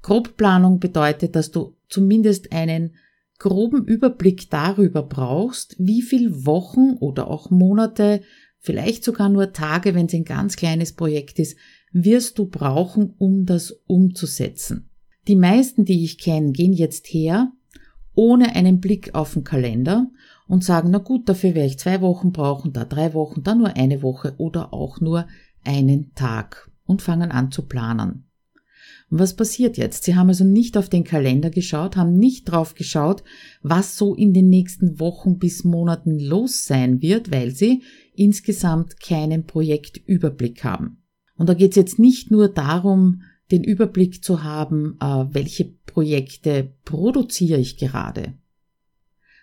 Grobplanung 0.02 0.78
bedeutet, 0.80 1.36
dass 1.36 1.50
du 1.50 1.76
zumindest 1.88 2.52
einen 2.52 2.94
groben 3.38 3.84
Überblick 3.84 4.50
darüber 4.50 5.02
brauchst, 5.02 5.76
wie 5.78 6.02
viel 6.02 6.46
Wochen 6.46 6.94
oder 7.00 7.30
auch 7.30 7.50
Monate, 7.50 8.22
vielleicht 8.58 9.04
sogar 9.04 9.28
nur 9.28 9.52
Tage, 9.52 9.94
wenn 9.94 10.06
es 10.06 10.14
ein 10.14 10.24
ganz 10.24 10.56
kleines 10.56 10.92
Projekt 10.92 11.38
ist, 11.38 11.56
wirst 11.92 12.38
du 12.38 12.46
brauchen, 12.46 13.14
um 13.18 13.46
das 13.46 13.70
umzusetzen. 13.86 14.90
Die 15.28 15.36
meisten, 15.36 15.84
die 15.84 16.04
ich 16.04 16.18
kenne, 16.18 16.52
gehen 16.52 16.72
jetzt 16.72 17.06
her, 17.06 17.52
ohne 18.14 18.54
einen 18.54 18.80
Blick 18.80 19.14
auf 19.14 19.34
den 19.34 19.44
Kalender 19.44 20.10
und 20.46 20.64
sagen, 20.64 20.90
na 20.90 20.98
gut, 20.98 21.28
dafür 21.28 21.54
werde 21.54 21.68
ich 21.68 21.78
zwei 21.78 22.00
Wochen 22.00 22.32
brauchen, 22.32 22.72
da 22.72 22.84
drei 22.84 23.14
Wochen, 23.14 23.42
da 23.42 23.54
nur 23.54 23.76
eine 23.76 24.02
Woche 24.02 24.34
oder 24.38 24.72
auch 24.72 25.00
nur 25.00 25.26
einen 25.64 26.14
Tag 26.14 26.70
und 26.84 27.02
fangen 27.02 27.32
an 27.32 27.50
zu 27.50 27.66
planen. 27.66 28.25
Was 29.08 29.36
passiert 29.36 29.76
jetzt? 29.76 30.02
Sie 30.02 30.16
haben 30.16 30.28
also 30.28 30.44
nicht 30.44 30.76
auf 30.76 30.88
den 30.88 31.04
Kalender 31.04 31.50
geschaut, 31.50 31.96
haben 31.96 32.14
nicht 32.14 32.46
drauf 32.46 32.74
geschaut, 32.74 33.22
was 33.62 33.96
so 33.96 34.14
in 34.16 34.32
den 34.32 34.48
nächsten 34.48 34.98
Wochen 34.98 35.38
bis 35.38 35.62
Monaten 35.62 36.18
los 36.18 36.66
sein 36.66 37.00
wird, 37.02 37.30
weil 37.30 37.52
sie 37.52 37.82
insgesamt 38.14 38.98
keinen 39.00 39.44
Projektüberblick 39.44 40.64
haben. 40.64 41.02
Und 41.36 41.48
da 41.48 41.54
geht 41.54 41.70
es 41.70 41.76
jetzt 41.76 41.98
nicht 42.00 42.32
nur 42.32 42.48
darum, 42.48 43.22
den 43.52 43.62
Überblick 43.62 44.24
zu 44.24 44.42
haben, 44.42 44.96
äh, 45.00 45.24
welche 45.30 45.66
Projekte 45.86 46.72
produziere 46.84 47.60
ich 47.60 47.76
gerade, 47.76 48.34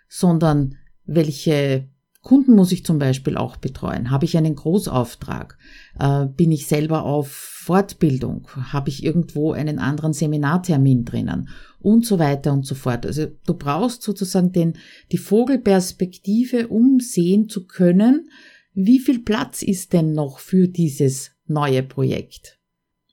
sondern 0.10 0.76
welche 1.06 1.88
Kunden 2.24 2.56
muss 2.56 2.72
ich 2.72 2.86
zum 2.86 3.00
Beispiel 3.00 3.36
auch 3.36 3.58
betreuen. 3.58 4.10
Habe 4.10 4.24
ich 4.24 4.38
einen 4.38 4.56
Großauftrag? 4.56 5.58
Äh, 6.00 6.28
bin 6.28 6.54
ich 6.54 6.68
selber 6.68 7.04
auf 7.04 7.28
Fortbildung? 7.28 8.48
Habe 8.56 8.88
ich 8.90 9.04
irgendwo 9.04 9.52
einen 9.52 9.78
anderen 9.78 10.14
Seminartermin 10.14 11.04
drinnen? 11.04 11.50
Und 11.80 12.06
so 12.06 12.20
weiter 12.20 12.54
und 12.54 12.66
so 12.66 12.76
fort. 12.76 13.06
Also 13.06 13.28
du 13.46 13.54
brauchst 13.56 14.04
sozusagen 14.04 14.54
den, 14.54 14.78
die 15.12 15.18
Vogelperspektive, 15.18 16.70
um 16.70 17.02
sehen 17.02 17.50
zu 17.50 17.68
können, 17.68 18.30
wie 18.74 19.00
viel 19.00 19.20
Platz 19.20 19.62
ist 19.62 19.92
denn 19.92 20.14
noch 20.14 20.40
für 20.40 20.70
dieses 20.70 21.32
neue 21.46 21.84
Projekt. 21.84 22.58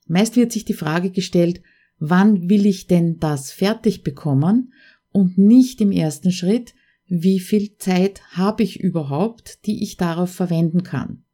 Meist 0.07 0.37
wird 0.37 0.53
sich 0.53 0.65
die 0.65 0.73
Frage 0.73 1.11
gestellt, 1.11 1.63
wann 1.99 2.49
will 2.49 2.65
ich 2.65 2.87
denn 2.87 3.19
das 3.19 3.51
fertig 3.51 4.05
bekommen 4.05 4.73
und 5.11 5.37
nicht 5.37 5.81
im 5.81 5.91
ersten 5.91 6.31
Schritt, 6.31 6.75
wie 7.11 7.41
viel 7.41 7.77
Zeit 7.77 8.23
habe 8.31 8.63
ich 8.63 8.79
überhaupt, 8.79 9.67
die 9.67 9.83
ich 9.83 9.97
darauf 9.97 10.31
verwenden 10.31 10.85
kann. 10.85 11.25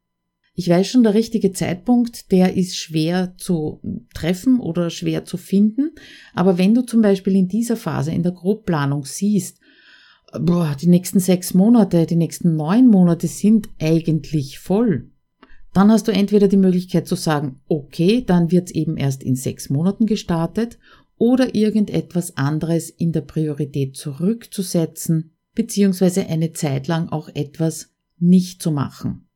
Ich 0.55 0.71
weiß 0.71 0.89
schon, 0.89 1.03
der 1.03 1.13
richtige 1.13 1.53
Zeitpunkt, 1.53 2.33
der 2.33 2.57
ist 2.57 2.79
schwer 2.79 3.35
zu 3.37 3.83
treffen 4.15 4.59
oder 4.59 4.89
schwer 4.89 5.27
zu 5.27 5.37
finden. 5.37 5.91
Aber 6.35 6.57
wenn 6.57 6.75
du 6.75 6.81
zum 6.81 7.03
Beispiel 7.03 7.37
in 7.37 7.49
dieser 7.49 7.77
Phase, 7.77 8.11
in 8.11 8.23
der 8.23 8.33
Grobplanung 8.33 9.05
siehst, 9.05 9.61
boah, 10.41 10.75
die 10.81 10.87
nächsten 10.87 11.21
sechs 11.21 11.53
Monate, 11.53 12.07
die 12.07 12.17
nächsten 12.17 12.57
neun 12.57 12.89
Monate 12.89 13.27
sind 13.27 13.69
eigentlich 13.79 14.59
voll, 14.59 15.11
dann 15.75 15.93
hast 15.93 16.09
du 16.09 16.13
entweder 16.13 16.49
die 16.49 16.57
Möglichkeit 16.57 17.07
zu 17.07 17.17
sagen, 17.17 17.61
okay, 17.69 18.25
dann 18.27 18.51
wird's 18.51 18.73
eben 18.73 18.97
erst 18.97 19.23
in 19.23 19.37
sechs 19.37 19.69
Monaten 19.69 20.07
gestartet 20.07 20.79
oder 21.19 21.55
irgendetwas 21.55 22.39
anderes 22.39 22.89
in 22.89 23.13
der 23.13 23.21
Priorität 23.21 23.95
zurückzusetzen 23.95 25.36
beziehungsweise 25.57 26.29
eine 26.29 26.53
Zeit 26.53 26.87
lang 26.87 27.09
auch 27.09 27.29
etwas 27.35 27.91
nicht 28.19 28.63
zu 28.63 28.71
machen. 28.71 29.27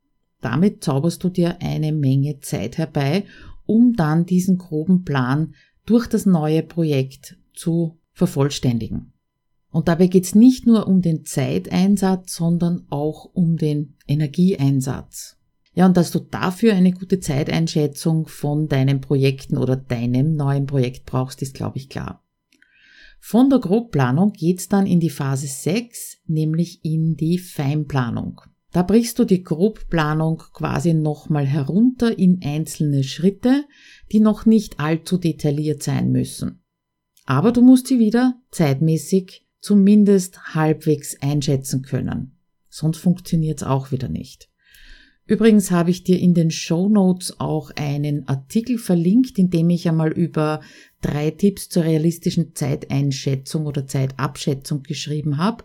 Damit 0.41 0.85
zauberst 0.85 1.25
du 1.25 1.29
dir 1.29 1.61
eine 1.61 1.93
Menge 1.93 2.39
Zeit 2.39 2.79
herbei, 2.79 3.25
um 3.67 3.95
dann 3.95 4.25
diesen 4.25 4.59
groben 4.59 5.05
Plan 5.05 5.55
durch 5.85 6.07
das 6.07 6.27
neue 6.27 6.63
Projekt 6.63 7.37
zu 7.53 7.99
vervollständigen. 8.13 9.13
Und 9.71 9.89
dabei 9.89 10.07
geht 10.07 10.25
es 10.25 10.35
nicht 10.35 10.67
nur 10.67 10.87
um 10.87 11.01
den 11.01 11.25
Zeiteinsatz, 11.25 12.35
sondern 12.35 12.87
auch 12.91 13.25
um 13.33 13.57
den 13.57 13.95
Energieeinsatz. 14.07 15.37
Ja, 15.75 15.87
und 15.87 15.97
dass 15.97 16.11
du 16.11 16.19
dafür 16.19 16.75
eine 16.75 16.93
gute 16.93 17.21
Zeiteinschätzung 17.21 18.27
von 18.27 18.67
deinen 18.69 19.01
Projekten 19.01 19.57
oder 19.57 19.77
deinem 19.77 20.35
neuen 20.35 20.67
Projekt 20.67 21.07
brauchst, 21.07 21.43
ist, 21.43 21.55
glaube 21.55 21.79
ich, 21.79 21.89
klar. 21.89 22.25
Von 23.21 23.51
der 23.51 23.61
Grobplanung 23.61 24.33
geht's 24.33 24.69
dann 24.69 24.87
in 24.87 24.99
die 24.99 25.11
Phase 25.11 25.47
6, 25.47 26.23
nämlich 26.27 26.85
in 26.85 27.17
die 27.17 27.39
Feinplanung. 27.39 28.41
Da 28.73 28.83
brichst 28.83 29.19
du 29.19 29.25
die 29.25 29.43
Grobplanung 29.43 30.43
quasi 30.53 30.95
nochmal 30.95 31.47
herunter 31.47 32.19
in 32.19 32.41
einzelne 32.43 33.05
Schritte, 33.05 33.65
die 34.11 34.21
noch 34.21 34.47
nicht 34.47 34.81
allzu 34.81 35.19
detailliert 35.19 35.83
sein 35.83 36.11
müssen. 36.11 36.63
Aber 37.27 37.53
du 37.53 37.63
musst 37.63 37.89
sie 37.89 37.99
wieder 37.99 38.41
zeitmäßig 38.51 39.47
zumindest 39.61 40.55
halbwegs 40.55 41.21
einschätzen 41.21 41.83
können. 41.83 42.39
Sonst 42.69 42.99
funktioniert's 42.99 43.63
auch 43.63 43.93
wieder 43.93 44.09
nicht. 44.09 44.50
Übrigens 45.31 45.71
habe 45.71 45.91
ich 45.91 46.03
dir 46.03 46.19
in 46.19 46.35
den 46.35 46.51
Show 46.51 46.89
Notes 46.89 47.39
auch 47.39 47.71
einen 47.77 48.27
Artikel 48.27 48.79
verlinkt, 48.79 49.39
in 49.39 49.49
dem 49.49 49.71
ich 49.71 49.89
einmal 49.89 50.11
über 50.11 50.61
drei 51.03 51.31
Tipps 51.31 51.69
zur 51.69 51.85
realistischen 51.85 52.57
Zeiteinschätzung 52.57 53.67
oder 53.67 53.87
Zeitabschätzung 53.87 54.83
geschrieben 54.83 55.37
habe. 55.37 55.63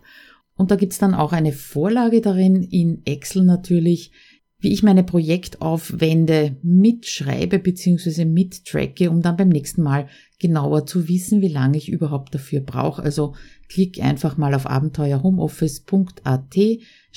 Und 0.54 0.70
da 0.70 0.76
gibt's 0.76 0.98
dann 0.98 1.14
auch 1.14 1.32
eine 1.32 1.52
Vorlage 1.52 2.20
darin, 2.20 2.62
in 2.62 3.04
Excel 3.06 3.42
natürlich, 3.42 4.12
wie 4.60 4.72
ich 4.72 4.84
meine 4.84 5.02
Projektaufwände 5.02 6.58
mitschreibe 6.62 7.58
bzw. 7.58 8.24
mittracke, 8.24 9.10
um 9.10 9.20
dann 9.20 9.36
beim 9.36 9.48
nächsten 9.48 9.82
Mal 9.82 10.06
genauer 10.38 10.86
zu 10.86 11.08
wissen, 11.08 11.40
wie 11.42 11.48
lange 11.48 11.76
ich 11.76 11.88
überhaupt 11.88 12.32
dafür 12.36 12.60
brauche. 12.60 13.02
Also 13.02 13.34
klick 13.68 14.00
einfach 14.00 14.36
mal 14.36 14.54
auf 14.54 14.66
abenteuerhomeoffice.at 14.66 16.56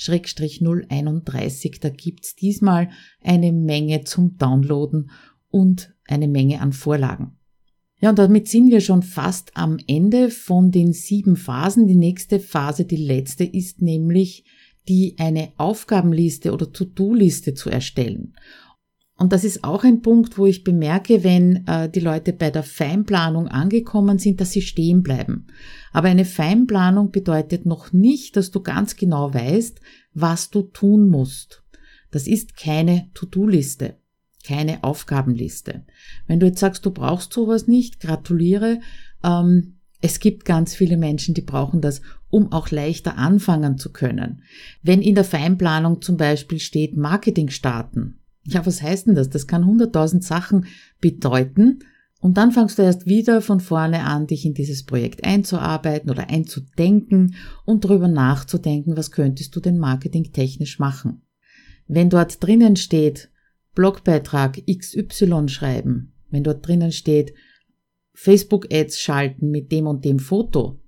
031. 0.08 1.80
Da 1.80 1.90
gibt's 1.90 2.34
diesmal 2.34 2.90
eine 3.22 3.52
Menge 3.52 4.04
zum 4.04 4.36
Downloaden 4.38 5.10
und 5.50 5.94
eine 6.06 6.28
Menge 6.28 6.60
an 6.60 6.72
Vorlagen. 6.72 7.36
Ja, 8.00 8.10
und 8.10 8.18
damit 8.18 8.48
sind 8.48 8.70
wir 8.70 8.80
schon 8.80 9.02
fast 9.02 9.56
am 9.56 9.78
Ende 9.86 10.30
von 10.30 10.70
den 10.70 10.92
sieben 10.92 11.36
Phasen. 11.36 11.86
Die 11.86 11.96
nächste 11.96 12.40
Phase, 12.40 12.86
die 12.86 12.96
letzte, 12.96 13.44
ist 13.44 13.82
nämlich 13.82 14.44
die 14.88 15.16
eine 15.18 15.52
Aufgabenliste 15.58 16.52
oder 16.52 16.72
To-Do-Liste 16.72 17.52
zu 17.52 17.68
erstellen. 17.68 18.34
Und 19.20 19.34
das 19.34 19.44
ist 19.44 19.64
auch 19.64 19.84
ein 19.84 20.00
Punkt, 20.00 20.38
wo 20.38 20.46
ich 20.46 20.64
bemerke, 20.64 21.22
wenn 21.22 21.66
äh, 21.66 21.90
die 21.90 22.00
Leute 22.00 22.32
bei 22.32 22.50
der 22.50 22.62
Feinplanung 22.62 23.48
angekommen 23.48 24.18
sind, 24.18 24.40
dass 24.40 24.52
sie 24.52 24.62
stehen 24.62 25.02
bleiben. 25.02 25.46
Aber 25.92 26.08
eine 26.08 26.24
Feinplanung 26.24 27.10
bedeutet 27.10 27.66
noch 27.66 27.92
nicht, 27.92 28.36
dass 28.36 28.50
du 28.50 28.62
ganz 28.62 28.96
genau 28.96 29.34
weißt, 29.34 29.78
was 30.14 30.48
du 30.48 30.62
tun 30.62 31.10
musst. 31.10 31.62
Das 32.10 32.26
ist 32.26 32.56
keine 32.56 33.10
To-Do-Liste 33.12 33.96
keine 34.42 34.82
Aufgabenliste. 34.84 35.84
Wenn 36.26 36.40
du 36.40 36.46
jetzt 36.46 36.60
sagst, 36.60 36.86
du 36.86 36.90
brauchst 36.90 37.30
sowas 37.30 37.66
nicht, 37.66 38.00
gratuliere. 38.00 38.80
Ähm, 39.22 39.76
es 40.00 40.18
gibt 40.18 40.46
ganz 40.46 40.74
viele 40.74 40.96
Menschen, 40.96 41.34
die 41.34 41.42
brauchen 41.42 41.82
das, 41.82 42.00
um 42.30 42.50
auch 42.50 42.70
leichter 42.70 43.18
anfangen 43.18 43.76
zu 43.76 43.92
können. 43.92 44.42
Wenn 44.82 45.02
in 45.02 45.14
der 45.14 45.24
Feinplanung 45.24 46.00
zum 46.00 46.16
Beispiel 46.16 46.58
steht 46.58 46.96
Marketing 46.96 47.50
starten, 47.50 48.19
ja, 48.44 48.64
was 48.64 48.82
heißt 48.82 49.06
denn 49.06 49.14
das? 49.14 49.30
Das 49.30 49.46
kann 49.46 49.66
hunderttausend 49.66 50.24
Sachen 50.24 50.66
bedeuten. 51.00 51.80
Und 52.20 52.36
dann 52.36 52.52
fangst 52.52 52.78
du 52.78 52.82
erst 52.82 53.06
wieder 53.06 53.40
von 53.40 53.60
vorne 53.60 54.04
an, 54.04 54.26
dich 54.26 54.44
in 54.44 54.52
dieses 54.52 54.84
Projekt 54.84 55.24
einzuarbeiten 55.24 56.10
oder 56.10 56.28
einzudenken 56.28 57.34
und 57.64 57.84
darüber 57.84 58.08
nachzudenken, 58.08 58.96
was 58.96 59.10
könntest 59.10 59.56
du 59.56 59.60
denn 59.60 59.78
marketingtechnisch 59.78 60.78
machen. 60.78 61.22
Wenn 61.88 62.10
dort 62.10 62.42
drinnen 62.42 62.76
steht, 62.76 63.30
Blogbeitrag 63.74 64.60
XY 64.66 65.48
schreiben, 65.48 66.12
wenn 66.30 66.44
dort 66.44 66.66
drinnen 66.66 66.92
steht, 66.92 67.32
Facebook-Ads 68.12 69.00
schalten 69.00 69.50
mit 69.50 69.72
dem 69.72 69.86
und 69.86 70.04
dem 70.04 70.18
Foto, 70.18 70.78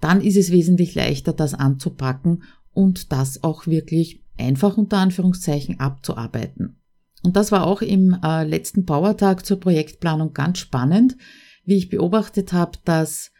dann 0.00 0.20
ist 0.20 0.36
es 0.36 0.52
wesentlich 0.52 0.94
leichter, 0.94 1.32
das 1.32 1.52
anzupacken 1.54 2.44
und 2.72 3.10
das 3.10 3.42
auch 3.42 3.66
wirklich 3.66 4.22
einfach 4.38 4.78
unter 4.78 4.98
Anführungszeichen 4.98 5.80
abzuarbeiten. 5.80 6.79
Und 7.22 7.36
das 7.36 7.52
war 7.52 7.66
auch 7.66 7.82
im 7.82 8.16
äh, 8.24 8.44
letzten 8.44 8.86
Powertag 8.86 9.44
zur 9.44 9.60
Projektplanung 9.60 10.32
ganz 10.32 10.58
spannend, 10.58 11.16
wie 11.64 11.76
ich 11.76 11.90
beobachtet 11.90 12.52
habe, 12.52 12.78
dass 12.84 13.30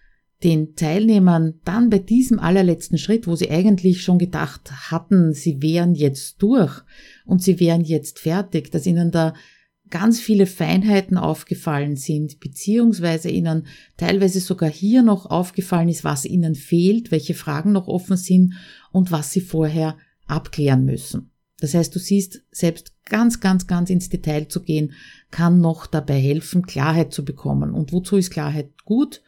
den 0.43 0.75
Teilnehmern 0.75 1.61
dann 1.65 1.91
bei 1.91 1.99
diesem 1.99 2.39
allerletzten 2.39 2.99
Schritt, 2.99 3.27
wo 3.27 3.37
sie 3.37 3.51
eigentlich 3.51 4.03
schon 4.03 4.19
gedacht 4.19 4.91
hatten, 4.91 5.33
sie 5.35 5.61
wären 5.61 5.95
jetzt 5.95 6.43
durch 6.43 6.83
und 7.27 7.43
sie 7.43 7.61
wären 7.61 7.83
jetzt 7.83 8.19
fertig, 8.19 8.71
dass 8.71 8.87
ihnen 8.87 9.11
da 9.11 9.35
ganz 9.91 10.21
viele 10.21 10.47
Feinheiten 10.47 11.19
aufgefallen 11.19 11.97
sind, 11.97 12.41
beziehungsweise 12.41 13.29
ihnen 13.29 13.67
teilweise 13.97 14.41
sogar 14.41 14.71
hier 14.71 15.03
noch 15.03 15.27
aufgefallen 15.27 15.89
ist, 15.89 16.05
was 16.05 16.25
ihnen 16.25 16.55
fehlt, 16.55 17.11
welche 17.11 17.35
Fragen 17.35 17.73
noch 17.73 17.89
offen 17.89 18.17
sind 18.17 18.55
und 18.93 19.11
was 19.11 19.33
sie 19.33 19.41
vorher 19.41 19.99
abklären 20.27 20.85
müssen. 20.85 21.30
Das 21.61 21.75
heißt, 21.75 21.95
du 21.95 21.99
siehst, 21.99 22.43
selbst 22.51 22.93
ganz, 23.05 23.41
ganz, 23.41 23.67
ganz 23.67 23.91
ins 23.91 24.09
Detail 24.09 24.49
zu 24.49 24.63
gehen, 24.63 24.93
kann 25.31 25.61
noch 25.61 25.87
dabei 25.87 26.19
helfen, 26.19 26.67
Klarheit 26.67 27.13
zu 27.13 27.25
bekommen. 27.25 27.75
Und 27.75 27.93
wozu 27.93 28.17
ist 28.17 28.31
Klarheit 28.31 28.71
gut? 28.85 29.23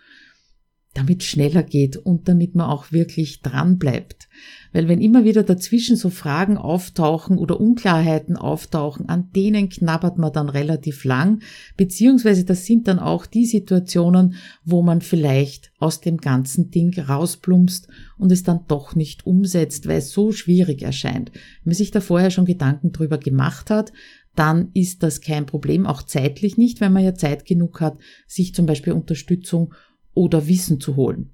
Damit 0.94 1.22
schneller 1.22 1.62
geht 1.62 1.96
und 1.96 2.28
damit 2.28 2.54
man 2.54 2.68
auch 2.68 2.92
wirklich 2.92 3.40
dran 3.40 3.78
bleibt. 3.78 4.28
Weil 4.72 4.88
wenn 4.88 5.00
immer 5.00 5.24
wieder 5.24 5.42
dazwischen 5.42 5.96
so 5.96 6.10
Fragen 6.10 6.58
auftauchen 6.58 7.38
oder 7.38 7.60
Unklarheiten 7.60 8.36
auftauchen, 8.36 9.08
an 9.08 9.30
denen 9.34 9.68
knabbert 9.68 10.18
man 10.18 10.32
dann 10.32 10.48
relativ 10.48 11.04
lang, 11.04 11.40
beziehungsweise 11.76 12.44
das 12.44 12.66
sind 12.66 12.88
dann 12.88 12.98
auch 12.98 13.26
die 13.26 13.46
Situationen, 13.46 14.34
wo 14.64 14.82
man 14.82 15.00
vielleicht 15.00 15.72
aus 15.78 16.00
dem 16.00 16.18
ganzen 16.18 16.70
Ding 16.70 16.98
rausplumpst 16.98 17.88
und 18.18 18.30
es 18.30 18.42
dann 18.42 18.60
doch 18.68 18.94
nicht 18.94 19.26
umsetzt, 19.26 19.88
weil 19.88 19.98
es 19.98 20.10
so 20.10 20.32
schwierig 20.32 20.82
erscheint. 20.82 21.32
Wenn 21.32 21.70
man 21.70 21.74
sich 21.74 21.90
da 21.90 22.00
vorher 22.00 22.30
schon 22.30 22.44
Gedanken 22.44 22.92
drüber 22.92 23.18
gemacht 23.18 23.70
hat, 23.70 23.92
dann 24.34 24.70
ist 24.72 25.02
das 25.02 25.20
kein 25.20 25.44
Problem, 25.44 25.86
auch 25.86 26.02
zeitlich 26.02 26.56
nicht, 26.56 26.80
wenn 26.80 26.92
man 26.92 27.04
ja 27.04 27.14
Zeit 27.14 27.44
genug 27.44 27.80
hat, 27.80 27.98
sich 28.26 28.54
zum 28.54 28.66
Beispiel 28.66 28.94
Unterstützung 28.94 29.74
oder 30.14 30.46
Wissen 30.46 30.80
zu 30.80 30.96
holen. 30.96 31.30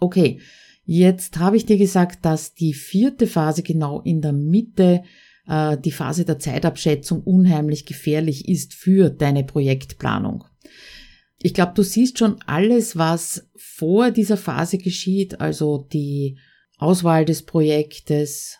Okay, 0.00 0.40
jetzt 0.84 1.38
habe 1.38 1.56
ich 1.56 1.66
dir 1.66 1.78
gesagt, 1.78 2.24
dass 2.24 2.54
die 2.54 2.74
vierte 2.74 3.26
Phase 3.26 3.62
genau 3.62 4.00
in 4.00 4.20
der 4.20 4.32
Mitte, 4.32 5.02
äh, 5.46 5.78
die 5.78 5.92
Phase 5.92 6.24
der 6.24 6.38
Zeitabschätzung, 6.38 7.22
unheimlich 7.22 7.86
gefährlich 7.86 8.48
ist 8.48 8.74
für 8.74 9.10
deine 9.10 9.44
Projektplanung. 9.44 10.44
Ich 11.38 11.52
glaube, 11.52 11.72
du 11.74 11.82
siehst 11.82 12.18
schon 12.18 12.40
alles, 12.46 12.96
was 12.96 13.48
vor 13.54 14.10
dieser 14.10 14.36
Phase 14.36 14.78
geschieht, 14.78 15.40
also 15.40 15.86
die 15.92 16.38
Auswahl 16.78 17.24
des 17.24 17.42
Projektes, 17.42 18.58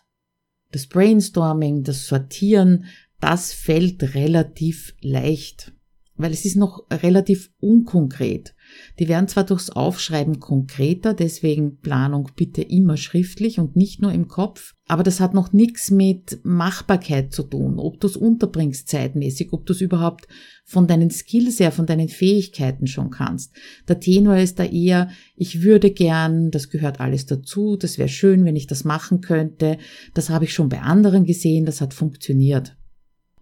das 0.71 0.87
Brainstorming, 0.87 1.83
das 1.83 2.07
Sortieren, 2.07 2.87
das 3.21 3.53
fällt 3.53 4.15
relativ 4.15 4.95
leicht, 5.01 5.73
weil 6.17 6.33
es 6.33 6.45
ist 6.45 6.57
noch 6.57 6.85
relativ 6.91 7.51
unkonkret. 7.59 8.54
Die 8.99 9.09
werden 9.09 9.29
zwar 9.29 9.45
durchs 9.45 9.71
Aufschreiben 9.71 10.41
konkreter, 10.41 11.15
deswegen 11.15 11.79
Planung 11.79 12.31
bitte 12.37 12.63
immer 12.63 12.97
schriftlich 12.97 13.59
und 13.59 13.77
nicht 13.77 14.01
nur 14.01 14.13
im 14.13 14.29
Kopf, 14.29 14.75
aber 14.87 15.03
das 15.03 15.21
hat 15.21 15.33
noch 15.33 15.53
nichts 15.53 15.91
mit 15.91 16.41
Machbarkeit 16.45 17.33
zu 17.33 17.43
tun, 17.43 17.79
ob 17.79 18.01
du 18.01 18.07
es 18.07 18.17
unterbringst 18.17 18.89
zeitmäßig, 18.89 19.53
ob 19.53 19.65
du 19.67 19.73
es 19.73 19.81
überhaupt 19.81 20.29
von 20.65 20.87
deinen 20.87 21.11
Skills 21.11 21.59
her, 21.59 21.73
von 21.73 21.87
deinen 21.87 22.09
Fähigkeiten 22.09 22.87
schon 22.87 23.11
kannst. 23.11 23.55
Der 23.89 24.01
Tenor 24.01 24.37
ist 24.37 24.59
da 24.59 24.65
eher, 24.65 25.09
ich 25.37 25.63
würde 25.63 25.91
gern, 25.91 26.51
das 26.51 26.69
gehört 26.69 27.01
alles 27.01 27.27
dazu, 27.27 27.77
das 27.77 27.99
wäre 27.99 28.09
schön, 28.09 28.45
wenn 28.45 28.57
ich 28.57 28.67
das 28.67 28.85
machen 28.85 29.21
könnte, 29.21 29.79
das 30.13 30.31
habe 30.31 30.45
ich 30.45 30.53
schon 30.53 30.69
bei 30.69 30.81
anderen 30.81 31.25
gesehen, 31.25 31.65
das 31.65 31.81
hat 31.81 31.95
funktioniert. 31.95 32.77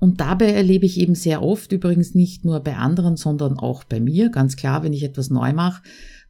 Und 0.02 0.20
dabei 0.20 0.50
erlebe 0.50 0.84
ich 0.84 0.98
eben 0.98 1.14
sehr 1.14 1.44
oft, 1.44 1.70
übrigens 1.70 2.12
nicht 2.12 2.44
nur 2.44 2.58
bei 2.58 2.74
anderen, 2.74 3.16
sondern 3.16 3.56
auch 3.56 3.84
bei 3.84 4.00
mir, 4.00 4.30
ganz 4.30 4.56
klar, 4.56 4.82
wenn 4.82 4.92
ich 4.92 5.04
etwas 5.04 5.30
neu 5.30 5.52
mache, 5.52 5.80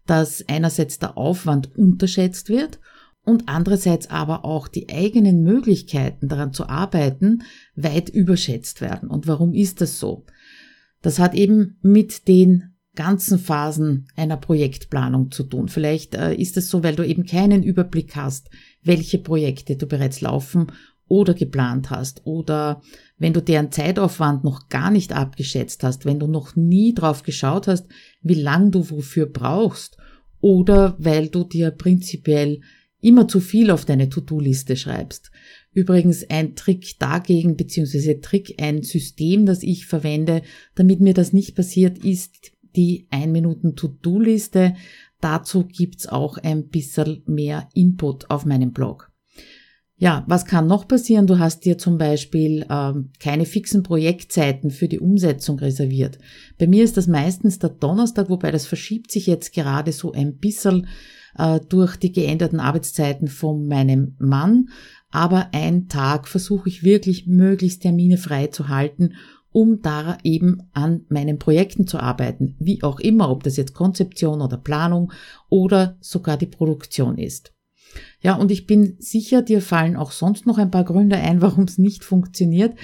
dass 0.05 0.47
einerseits 0.47 0.99
der 0.99 1.17
Aufwand 1.17 1.75
unterschätzt 1.75 2.51
wird 2.51 2.81
und 3.25 3.45
andererseits 3.49 4.11
aber 4.11 4.45
auch 4.45 4.69
die 4.69 4.91
eigenen 4.91 5.43
Möglichkeiten 5.43 6.29
daran 6.29 6.53
zu 6.53 6.69
arbeiten 6.69 7.45
weit 7.75 8.11
überschätzt 8.11 8.83
werden. 8.83 9.09
Und 9.09 9.27
warum 9.27 9.55
ist 9.55 9.81
das 9.81 9.99
so? 9.99 10.27
Das 11.01 11.19
hat 11.19 11.33
eben 11.33 11.79
mit 11.81 12.29
den 12.29 12.75
ganzen 12.95 13.39
Phasen 13.39 14.07
einer 14.17 14.37
Projektplanung 14.37 15.31
zu 15.31 15.45
tun. 15.45 15.69
Vielleicht 15.69 16.15
äh, 16.15 16.35
ist 16.35 16.59
es 16.59 16.69
so, 16.69 16.83
weil 16.83 16.95
du 16.95 17.07
eben 17.07 17.25
keinen 17.25 17.63
Überblick 17.63 18.17
hast, 18.17 18.51
welche 18.83 19.17
Projekte 19.17 19.77
du 19.77 19.87
bereits 19.87 20.21
laufen 20.21 20.67
oder 21.13 21.35
geplant 21.35 21.91
hast 21.91 22.23
oder 22.25 22.81
wenn 23.23 23.33
du 23.33 23.41
deren 23.41 23.71
Zeitaufwand 23.71 24.43
noch 24.43 24.69
gar 24.69 24.91
nicht 24.91 25.13
abgeschätzt 25.13 25.85
hast, 25.85 26.05
wenn 26.05 26.19
du 26.19 26.27
noch 26.27 26.57
nie 26.57 26.93
drauf 26.93 27.23
geschaut 27.23 27.69
hast, 27.69 27.87
wie 28.21 28.35
lang 28.35 28.73
du 28.73 28.91
wofür 28.91 29.27
brauchst 29.27 29.97
oder 30.41 30.97
weil 30.99 31.29
du 31.29 31.45
dir 31.45 31.71
prinzipiell 31.71 32.63
immer 33.01 33.29
zu 33.29 33.39
viel 33.39 33.71
auf 33.71 33.85
deine 33.85 34.09
To-Do-Liste 34.09 34.75
schreibst. 34.75 35.31
Übrigens 35.73 36.29
ein 36.29 36.57
Trick 36.57 36.99
dagegen, 36.99 37.57
beziehungsweise 37.57 38.21
Trick, 38.21 38.61
ein 38.61 38.83
System, 38.83 39.47
das 39.47 39.63
ich 39.63 39.87
verwende, 39.87 40.43
damit 40.75 41.01
mir 41.01 41.15
das 41.15 41.33
nicht 41.33 41.55
passiert, 41.55 41.99
ist 41.99 42.51
die 42.75 43.07
1 43.11 43.31
Minuten 43.31 43.77
To-Do-Liste. 43.77 44.75
Dazu 45.21 45.65
gibt's 45.65 46.09
auch 46.09 46.39
ein 46.39 46.67
bisschen 46.67 47.23
mehr 47.27 47.69
Input 47.73 48.31
auf 48.31 48.47
meinem 48.47 48.73
Blog. 48.73 49.12
Ja, 50.03 50.25
was 50.27 50.47
kann 50.47 50.67
noch 50.67 50.89
passieren? 50.89 51.29
Du 51.29 51.39
hast 51.39 51.65
dir 51.65 51.79
zum 51.79 51.97
Beispiel 51.97 52.67
ähm, 52.69 53.11
keine 53.21 53.47
fixen 53.47 53.85
Projektzeiten 53.85 54.73
für 54.73 54.89
die 54.89 54.99
Umsetzung 54.99 55.61
reserviert. 55.61 56.19
Bei 56.59 56.67
mir 56.67 56.83
ist 56.83 56.97
das 56.97 57.07
meistens 57.07 57.61
der 57.61 57.71
Donnerstag, 57.71 58.29
wobei 58.29 58.51
das 58.51 58.67
verschiebt 58.67 59.13
sich 59.13 59.29
jetzt 59.29 59.53
gerade 59.53 59.93
so 59.93 60.11
ein 60.11 60.39
bisschen 60.39 60.89
äh, 61.39 61.61
durch 61.69 61.95
die 61.95 62.11
geänderten 62.11 62.59
Arbeitszeiten 62.59 63.29
von 63.29 63.69
meinem 63.69 64.17
Mann. 64.19 64.71
Aber 65.13 65.51
ein 65.53 65.87
Tag 65.87 66.27
versuche 66.27 66.69
ich 66.69 66.83
wirklich 66.83 67.29
möglichst 67.29 67.83
Termine 67.83 68.19
frei 68.19 68.49
zu 68.49 68.69
halten, 68.69 69.15
um 69.53 69.83
da 69.83 70.19
eben 70.25 70.69
an 70.73 71.03
meinen 71.11 71.39
Projekten 71.39 71.87
zu 71.87 72.01
arbeiten. 72.01 72.57
Wie 72.59 72.83
auch 72.83 72.99
immer, 72.99 73.31
ob 73.31 73.45
das 73.45 73.57
jetzt 73.57 73.73
Konzeption 73.73 74.41
oder 74.41 74.57
Planung 74.57 75.13
oder 75.49 75.97
sogar 76.01 76.37
die 76.37 76.47
Produktion 76.47 77.19
ist. 77.19 77.53
Ja, 78.21 78.35
und 78.35 78.51
ich 78.51 78.67
bin 78.67 78.97
sicher, 78.99 79.43
dir 79.43 79.61
fallen 79.61 79.97
auch 79.97 80.13
sonst 80.13 80.47
noch 80.47 80.59
ein 80.59 80.71
paar 80.71 80.85
Gründe 80.85 81.17
ein, 81.17 81.41
warum 81.43 81.65
es 81.65 81.79
nicht 81.79 82.05
funktioniert. 82.05 82.75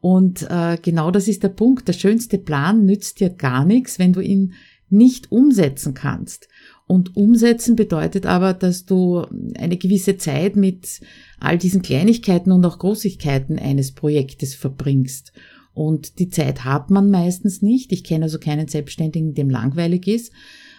Und 0.00 0.42
äh, 0.50 0.76
genau 0.80 1.10
das 1.10 1.28
ist 1.28 1.42
der 1.42 1.48
Punkt. 1.48 1.88
Der 1.88 1.94
schönste 1.94 2.38
Plan 2.38 2.84
nützt 2.84 3.20
dir 3.20 3.30
gar 3.30 3.64
nichts, 3.64 3.98
wenn 3.98 4.12
du 4.12 4.20
ihn 4.20 4.52
nicht 4.90 5.32
umsetzen 5.32 5.94
kannst. 5.94 6.48
Und 6.86 7.16
umsetzen 7.16 7.76
bedeutet 7.76 8.26
aber, 8.26 8.52
dass 8.52 8.84
du 8.84 9.24
eine 9.56 9.78
gewisse 9.78 10.18
Zeit 10.18 10.56
mit 10.56 11.00
all 11.40 11.56
diesen 11.56 11.80
Kleinigkeiten 11.80 12.52
und 12.52 12.64
auch 12.66 12.78
Großigkeiten 12.78 13.58
eines 13.58 13.92
Projektes 13.92 14.54
verbringst. 14.54 15.32
Und 15.72 16.18
die 16.18 16.28
Zeit 16.28 16.64
hat 16.64 16.90
man 16.90 17.10
meistens 17.10 17.62
nicht. 17.62 17.90
Ich 17.90 18.04
kenne 18.04 18.24
also 18.24 18.38
keinen 18.38 18.68
Selbstständigen, 18.68 19.34
dem 19.34 19.50
langweilig 19.50 20.06
ist. 20.06 20.32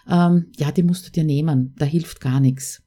Ähm, 0.07 0.51
ja, 0.57 0.71
die 0.71 0.83
musst 0.83 1.07
du 1.07 1.11
dir 1.11 1.23
nehmen. 1.23 1.73
Da 1.77 1.85
hilft 1.85 2.21
gar 2.21 2.39
nichts. 2.39 2.84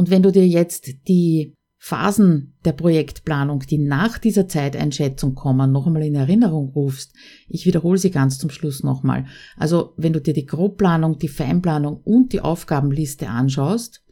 Und 0.00 0.08
wenn 0.08 0.22
du 0.22 0.32
dir 0.32 0.48
jetzt 0.48 1.08
die 1.08 1.58
Phasen 1.76 2.54
der 2.64 2.72
Projektplanung, 2.72 3.60
die 3.68 3.76
nach 3.76 4.16
dieser 4.16 4.48
Zeiteinschätzung 4.48 5.34
kommen, 5.34 5.72
noch 5.72 5.86
einmal 5.86 6.04
in 6.04 6.14
Erinnerung 6.14 6.70
rufst. 6.70 7.12
Ich 7.48 7.66
wiederhole 7.66 7.98
sie 7.98 8.10
ganz 8.10 8.38
zum 8.38 8.48
Schluss 8.48 8.82
nochmal. 8.82 9.26
Also 9.58 9.92
wenn 9.98 10.14
du 10.14 10.20
dir 10.22 10.32
die 10.32 10.46
Grobplanung, 10.46 11.18
die 11.18 11.28
Feinplanung 11.28 12.00
und 12.02 12.32
die 12.32 12.40
Aufgabenliste 12.40 13.28
anschaust, 13.28 14.02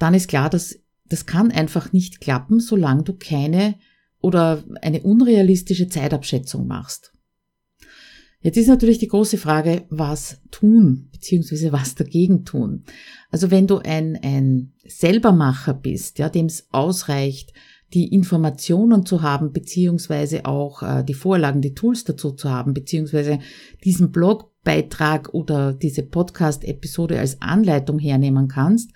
dann 0.00 0.14
ist 0.14 0.26
klar, 0.26 0.50
dass 0.50 0.80
das 1.04 1.26
kann 1.26 1.52
einfach 1.52 1.92
nicht 1.92 2.20
klappen, 2.20 2.58
solange 2.58 3.04
du 3.04 3.12
keine 3.12 3.76
oder 4.20 4.64
eine 4.82 5.02
unrealistische 5.02 5.86
Zeitabschätzung 5.86 6.66
machst. 6.66 7.13
Jetzt 8.44 8.58
ist 8.58 8.68
natürlich 8.68 8.98
die 8.98 9.08
große 9.08 9.38
Frage, 9.38 9.84
was 9.88 10.38
tun, 10.50 11.08
beziehungsweise 11.10 11.72
was 11.72 11.94
dagegen 11.94 12.44
tun. 12.44 12.84
Also 13.30 13.50
wenn 13.50 13.66
du 13.66 13.78
ein, 13.78 14.18
ein 14.22 14.74
Selbermacher 14.86 15.72
bist, 15.72 16.18
ja, 16.18 16.28
dem 16.28 16.44
es 16.44 16.68
ausreicht, 16.70 17.54
die 17.94 18.12
Informationen 18.12 19.06
zu 19.06 19.22
haben, 19.22 19.54
beziehungsweise 19.54 20.44
auch 20.44 20.82
äh, 20.82 21.02
die 21.04 21.14
Vorlagen, 21.14 21.62
die 21.62 21.72
Tools 21.72 22.04
dazu 22.04 22.32
zu 22.32 22.50
haben, 22.50 22.74
beziehungsweise 22.74 23.38
diesen 23.82 24.12
Blogbeitrag 24.12 25.32
oder 25.32 25.72
diese 25.72 26.02
Podcast-Episode 26.02 27.18
als 27.18 27.40
Anleitung 27.40 27.98
hernehmen 27.98 28.48
kannst, 28.48 28.90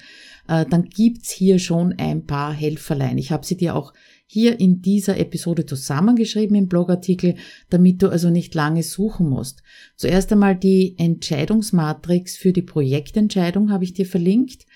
äh, 0.47 0.67
dann 0.67 0.85
gibt's 0.91 1.31
hier 1.31 1.59
schon 1.59 1.95
ein 1.97 2.27
paar 2.27 2.53
Helferlein. 2.53 3.17
Ich 3.17 3.33
habe 3.33 3.47
sie 3.47 3.57
dir 3.57 3.75
auch 3.75 3.95
hier 4.31 4.61
in 4.61 4.83
dieser 4.83 5.19
Episode 5.19 5.65
zusammengeschrieben 5.65 6.55
im 6.55 6.69
Blogartikel, 6.69 7.37
damit 7.71 8.03
du 8.03 8.11
also 8.11 8.29
nicht 8.29 8.55
lange 8.55 8.83
suchen 8.83 9.27
musst. 9.27 9.63
Zuerst 9.97 10.31
einmal 10.31 10.55
die 10.55 10.97
Entscheidungsmatrix 10.99 12.37
für 12.37 12.53
die 12.53 12.63
Projektentscheidung 12.63 13.71
habe 13.71 13.85
ich 13.85 13.95
dir 13.95 14.05
verlinkt. 14.05 14.67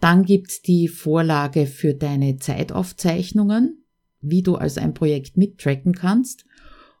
Dann 0.00 0.24
gibt's 0.24 0.60
die 0.60 0.86
Vorlage 0.86 1.64
für 1.64 1.94
deine 1.94 2.36
Zeitaufzeichnungen, 2.36 3.82
wie 4.20 4.42
du 4.42 4.56
also 4.56 4.82
ein 4.82 4.92
Projekt 4.92 5.38
mittracken 5.38 5.94
kannst. 5.94 6.44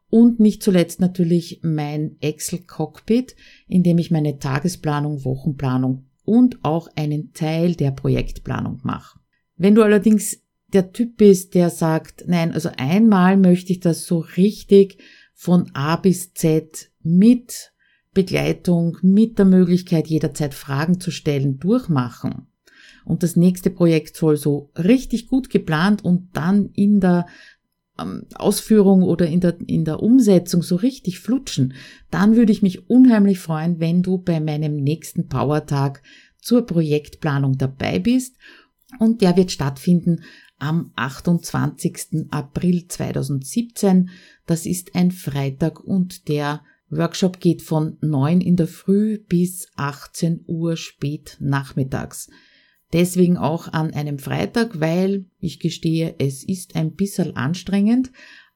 Und 0.08 0.40
nicht 0.40 0.62
zuletzt 0.62 1.00
natürlich 1.00 1.60
mein 1.62 2.16
Excel 2.20 2.60
Cockpit, 2.60 3.36
in 3.68 3.82
dem 3.82 3.98
ich 3.98 4.10
meine 4.10 4.38
Tagesplanung, 4.38 5.26
Wochenplanung 5.26 6.06
und 6.24 6.64
auch 6.64 6.88
einen 6.96 7.34
Teil 7.34 7.74
der 7.74 7.90
Projektplanung 7.90 8.80
mache. 8.84 9.20
Wenn 9.56 9.74
du 9.74 9.82
allerdings 9.82 10.38
der 10.72 10.92
Typ 10.92 11.16
bist, 11.16 11.54
der 11.54 11.70
sagt, 11.70 12.24
nein, 12.26 12.52
also 12.52 12.70
einmal 12.76 13.36
möchte 13.36 13.72
ich 13.72 13.80
das 13.80 14.06
so 14.06 14.18
richtig 14.36 14.98
von 15.34 15.70
A 15.74 15.96
bis 15.96 16.34
Z 16.34 16.90
mit 17.02 17.72
Begleitung, 18.12 18.98
mit 19.02 19.38
der 19.38 19.46
Möglichkeit 19.46 20.08
jederzeit 20.08 20.54
Fragen 20.54 21.00
zu 21.00 21.10
stellen, 21.10 21.58
durchmachen. 21.58 22.48
Und 23.04 23.22
das 23.22 23.36
nächste 23.36 23.70
Projekt 23.70 24.16
soll 24.16 24.36
so 24.36 24.70
richtig 24.76 25.28
gut 25.28 25.50
geplant 25.50 26.04
und 26.04 26.28
dann 26.34 26.70
in 26.74 27.00
der 27.00 27.26
ähm, 27.98 28.26
Ausführung 28.34 29.02
oder 29.02 29.26
in 29.26 29.40
der, 29.40 29.56
in 29.66 29.84
der 29.84 30.02
Umsetzung 30.02 30.62
so 30.62 30.76
richtig 30.76 31.20
flutschen, 31.20 31.74
dann 32.10 32.36
würde 32.36 32.52
ich 32.52 32.62
mich 32.62 32.88
unheimlich 32.88 33.38
freuen, 33.38 33.80
wenn 33.80 34.02
du 34.02 34.18
bei 34.18 34.40
meinem 34.40 34.76
nächsten 34.76 35.28
Powertag 35.28 36.02
zur 36.40 36.66
Projektplanung 36.66 37.58
dabei 37.58 37.98
bist. 37.98 38.36
Und 38.98 39.22
der 39.22 39.36
wird 39.36 39.52
stattfinden 39.52 40.22
am 40.60 40.92
28. 40.96 42.28
April 42.30 42.86
2017. 42.86 44.10
Das 44.46 44.66
ist 44.66 44.94
ein 44.94 45.10
Freitag 45.10 45.80
und 45.80 46.28
der 46.28 46.62
Workshop 46.90 47.40
geht 47.40 47.62
von 47.62 47.96
9 48.00 48.40
in 48.40 48.56
der 48.56 48.66
Früh 48.66 49.18
bis 49.18 49.68
18 49.76 50.44
Uhr 50.46 50.76
spät 50.76 51.36
nachmittags. 51.40 52.28
Deswegen 52.92 53.36
auch 53.36 53.68
an 53.72 53.94
einem 53.94 54.18
Freitag, 54.18 54.80
weil 54.80 55.26
ich 55.38 55.60
gestehe, 55.60 56.16
es 56.18 56.42
ist 56.42 56.74
ein 56.74 56.94
bisschen 56.94 57.36
anstrengend, 57.36 58.10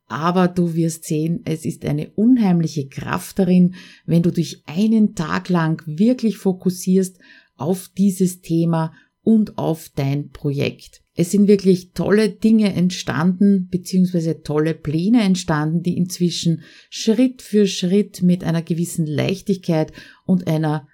aber 0.09 0.49
du 0.49 0.75
wirst 0.75 1.05
sehen, 1.05 1.41
es 1.45 1.65
ist 1.65 1.85
eine 1.85 2.11
unheimliche 2.11 2.89
Kraft 2.89 3.39
darin, 3.39 3.75
wenn 4.05 4.23
du 4.23 4.31
dich 4.31 4.63
einen 4.67 5.15
Tag 5.15 5.49
lang 5.49 5.83
wirklich 5.87 6.37
fokussierst 6.37 7.19
auf 7.57 7.89
dieses 7.97 8.41
Thema 8.41 8.93
und 9.25 9.59
auf 9.59 9.91
dein 9.95 10.31
Projekt. 10.31 11.03
Es 11.17 11.31
sind 11.31 11.49
wirklich 11.49 11.93
tolle 11.93 12.29
Dinge 12.29 12.75
entstanden, 12.75 13.69
beziehungsweise 13.71 14.43
tolle 14.43 14.75
Pläne 14.75 15.23
entstanden, 15.23 15.83
die 15.83 15.97
inzwischen 15.97 16.63
Schritt 16.91 17.41
für 17.41 17.67
Schritt 17.67 18.23
mit 18.23 18.45
einer 18.45 18.63
gewissen 18.63 19.07
Leichtigkeit 19.07 19.93
und 20.27 20.47
einer 20.47 20.89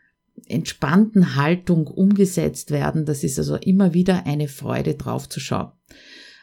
entspannten 0.47 1.37
Haltung 1.37 1.87
umgesetzt 1.87 2.71
werden. 2.71 3.05
Das 3.05 3.25
ist 3.25 3.39
also 3.39 3.57
immer 3.57 3.95
wieder 3.95 4.27
eine 4.27 4.49
Freude 4.49 4.95
drauf 4.95 5.29
zu 5.29 5.41
schauen. 5.41 5.73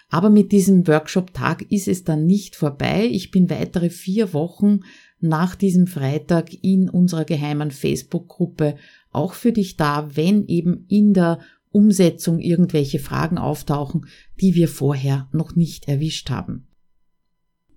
Aber 0.09 0.29
mit 0.29 0.51
diesem 0.51 0.87
Workshop-Tag 0.87 1.69
ist 1.69 1.87
es 1.87 2.03
dann 2.03 2.25
nicht 2.25 2.55
vorbei. 2.55 3.07
Ich 3.11 3.29
bin 3.29 3.49
weitere 3.49 3.89
vier 3.89 4.33
Wochen 4.33 4.79
nach 5.19 5.55
diesem 5.55 5.87
Freitag 5.87 6.53
in 6.63 6.89
unserer 6.89 7.25
geheimen 7.25 7.71
Facebook-Gruppe 7.71 8.75
auch 9.11 9.33
für 9.33 9.51
dich 9.51 9.77
da, 9.77 10.15
wenn 10.15 10.45
eben 10.47 10.85
in 10.87 11.13
der 11.13 11.39
Umsetzung 11.77 12.39
irgendwelche 12.39 12.97
Fragen 12.97 13.37
auftauchen, 13.37 14.07
die 14.41 14.55
wir 14.55 14.67
vorher 14.67 15.29
noch 15.31 15.55
nicht 15.55 15.87
erwischt 15.87 16.31
haben. 16.31 16.67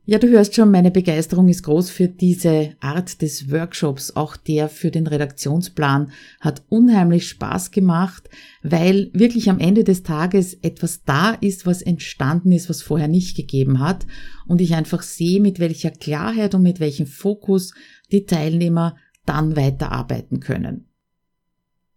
Ja, 0.07 0.19
du 0.19 0.29
hörst 0.29 0.57
schon, 0.57 0.73
meine 0.73 0.91
Begeisterung 0.91 1.49
ist 1.49 1.63
groß 1.63 1.91
für 1.91 2.09
diese 2.09 2.75
Art 2.81 3.23
des 3.23 3.51
Workshops. 3.53 4.17
Auch 4.17 4.37
der 4.37 4.69
für 4.69 4.91
den 4.91 5.07
Redaktionsplan 5.07 6.11
hat 6.41 6.65
unheimlich 6.69 7.29
Spaß 7.29 7.71
gemacht, 7.71 8.29
weil 8.65 9.11
wirklich 9.13 9.51
am 9.51 9.61
Ende 9.61 9.85
des 9.85 10.03
Tages 10.03 10.55
etwas 10.63 11.05
da 11.05 11.31
ist, 11.35 11.65
was 11.65 11.81
entstanden 11.81 12.51
ist, 12.51 12.69
was 12.69 12.83
vorher 12.83 13.07
nicht 13.07 13.37
gegeben 13.37 13.79
hat. 13.79 14.05
Und 14.49 14.61
ich 14.61 14.75
einfach 14.75 15.03
sehe, 15.03 15.41
mit 15.41 15.61
welcher 15.61 15.93
Klarheit 15.93 16.57
und 16.57 16.63
mit 16.63 16.81
welchem 16.81 17.07
Fokus 17.07 17.73
die 18.11 18.25
Teilnehmer 18.25 18.97
dann 19.27 19.55
weiterarbeiten 19.55 20.41
können. 20.41 20.90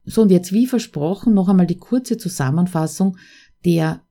So, 0.06 0.24
und 0.24 0.32
jetzt 0.32 0.52
wie 0.52 0.68
versprochen 0.68 1.34
noch 1.34 1.50
einmal 1.50 1.68
die 1.68 1.78
kurze 1.78 2.18
Zusammenfassung 2.18 3.18
der 3.66 4.02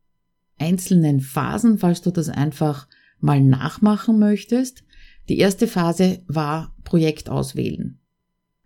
einzelnen 0.58 1.20
Phasen, 1.20 1.78
falls 1.78 2.02
du 2.02 2.10
das 2.10 2.28
einfach 2.28 2.88
mal 3.20 3.40
nachmachen 3.40 4.18
möchtest. 4.18 4.84
Die 5.28 5.38
erste 5.38 5.66
Phase 5.66 6.22
war 6.26 6.74
Projekt 6.84 7.28
auswählen. 7.28 7.98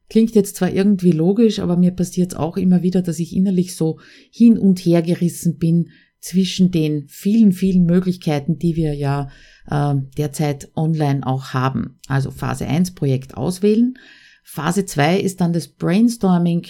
Klingt 0.09 0.35
jetzt 0.35 0.57
zwar 0.57 0.71
irgendwie 0.71 1.11
logisch, 1.11 1.59
aber 1.59 1.77
mir 1.77 1.91
passiert 1.91 2.33
es 2.33 2.39
auch 2.39 2.57
immer 2.57 2.83
wieder, 2.83 3.03
dass 3.03 3.19
ich 3.19 3.35
innerlich 3.35 3.75
so 3.75 3.99
hin 4.31 4.57
und 4.57 4.79
her 4.79 5.03
gerissen 5.03 5.59
bin 5.59 5.89
zwischen 6.21 6.71
den 6.71 7.09
vielen, 7.09 7.53
vielen 7.53 7.85
Möglichkeiten, 7.85 8.59
die 8.59 8.77
wir 8.77 8.95
ja 8.95 9.31
äh, 9.69 9.95
derzeit 10.17 10.71
online 10.77 11.27
auch 11.27 11.49
haben. 11.49 11.99
Also 12.07 12.31
Phase 12.31 12.67
1 12.67 12.95
Projekt 12.95 13.37
auswählen. 13.37 13.95
Phase 14.45 14.87
2 14.87 15.19
ist 15.21 15.41
dann 15.41 15.53
das 15.53 15.69
Brainstorming 15.69 16.67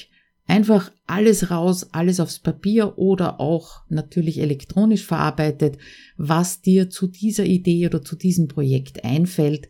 Einfach 0.47 0.93
alles 1.07 1.51
raus, 1.51 1.89
alles 1.93 2.21
aufs 2.21 2.39
Papier 2.39 2.99
oder 2.99 3.41
auch 3.41 3.83
natürlich 3.89 4.39
elektronisch 4.39 5.05
verarbeitet, 5.05 5.79
was 6.17 6.63
dir 6.63 6.89
zu 6.89 7.09
dieser 7.09 7.45
Idee 7.45 7.87
oder 7.87 8.03
zu 8.03 8.15
diesem 8.15 8.47
Projekt 8.47 9.05
einfällt. 9.05 9.69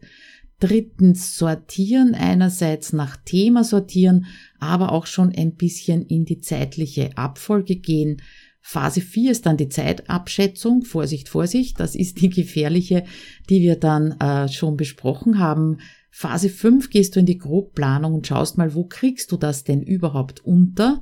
Drittens 0.59 1.37
sortieren, 1.37 2.15
einerseits 2.15 2.93
nach 2.93 3.17
Thema 3.19 3.65
sortieren, 3.65 4.27
aber 4.59 4.93
auch 4.93 5.07
schon 5.07 5.35
ein 5.35 5.55
bisschen 5.55 6.07
in 6.07 6.25
die 6.25 6.41
zeitliche 6.41 7.17
Abfolge 7.17 7.77
gehen. 7.77 8.23
Phase 8.69 9.01
4 9.01 9.31
ist 9.31 9.47
dann 9.47 9.57
die 9.57 9.69
Zeitabschätzung. 9.69 10.83
Vorsicht, 10.83 11.29
Vorsicht, 11.29 11.79
das 11.79 11.95
ist 11.95 12.21
die 12.21 12.31
gefährliche, 12.31 13.05
die 13.49 13.61
wir 13.61 13.77
dann 13.77 14.19
äh, 14.19 14.49
schon 14.49 14.77
besprochen 14.77 15.39
haben. 15.39 15.79
Phase 16.11 16.49
5 16.49 16.91
gehst 16.91 17.15
du 17.15 17.21
in 17.21 17.27
die 17.27 17.39
Grobplanung 17.39 18.15
und 18.15 18.27
schaust 18.27 18.59
mal, 18.59 18.75
wo 18.75 18.83
kriegst 18.83 19.31
du 19.31 19.37
das 19.37 19.63
denn 19.63 19.83
überhaupt 19.83 20.45
unter. 20.45 21.01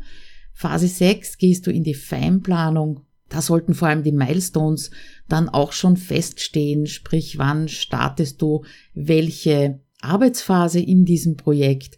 Phase 0.53 0.89
6 0.89 1.39
gehst 1.39 1.67
du 1.67 1.71
in 1.71 1.85
die 1.85 1.95
Feinplanung. 1.95 3.01
Da 3.31 3.41
sollten 3.41 3.73
vor 3.73 3.89
allem 3.89 4.03
die 4.03 4.13
Milestones 4.13 4.91
dann 5.27 5.49
auch 5.49 5.73
schon 5.73 5.97
feststehen, 5.97 6.87
sprich 6.87 7.39
wann 7.39 7.69
startest 7.69 8.43
du 8.43 8.65
welche 8.93 9.81
Arbeitsphase 10.03 10.81
in 10.81 11.07
diesem 11.07 11.39
Projekt. 11.39 11.97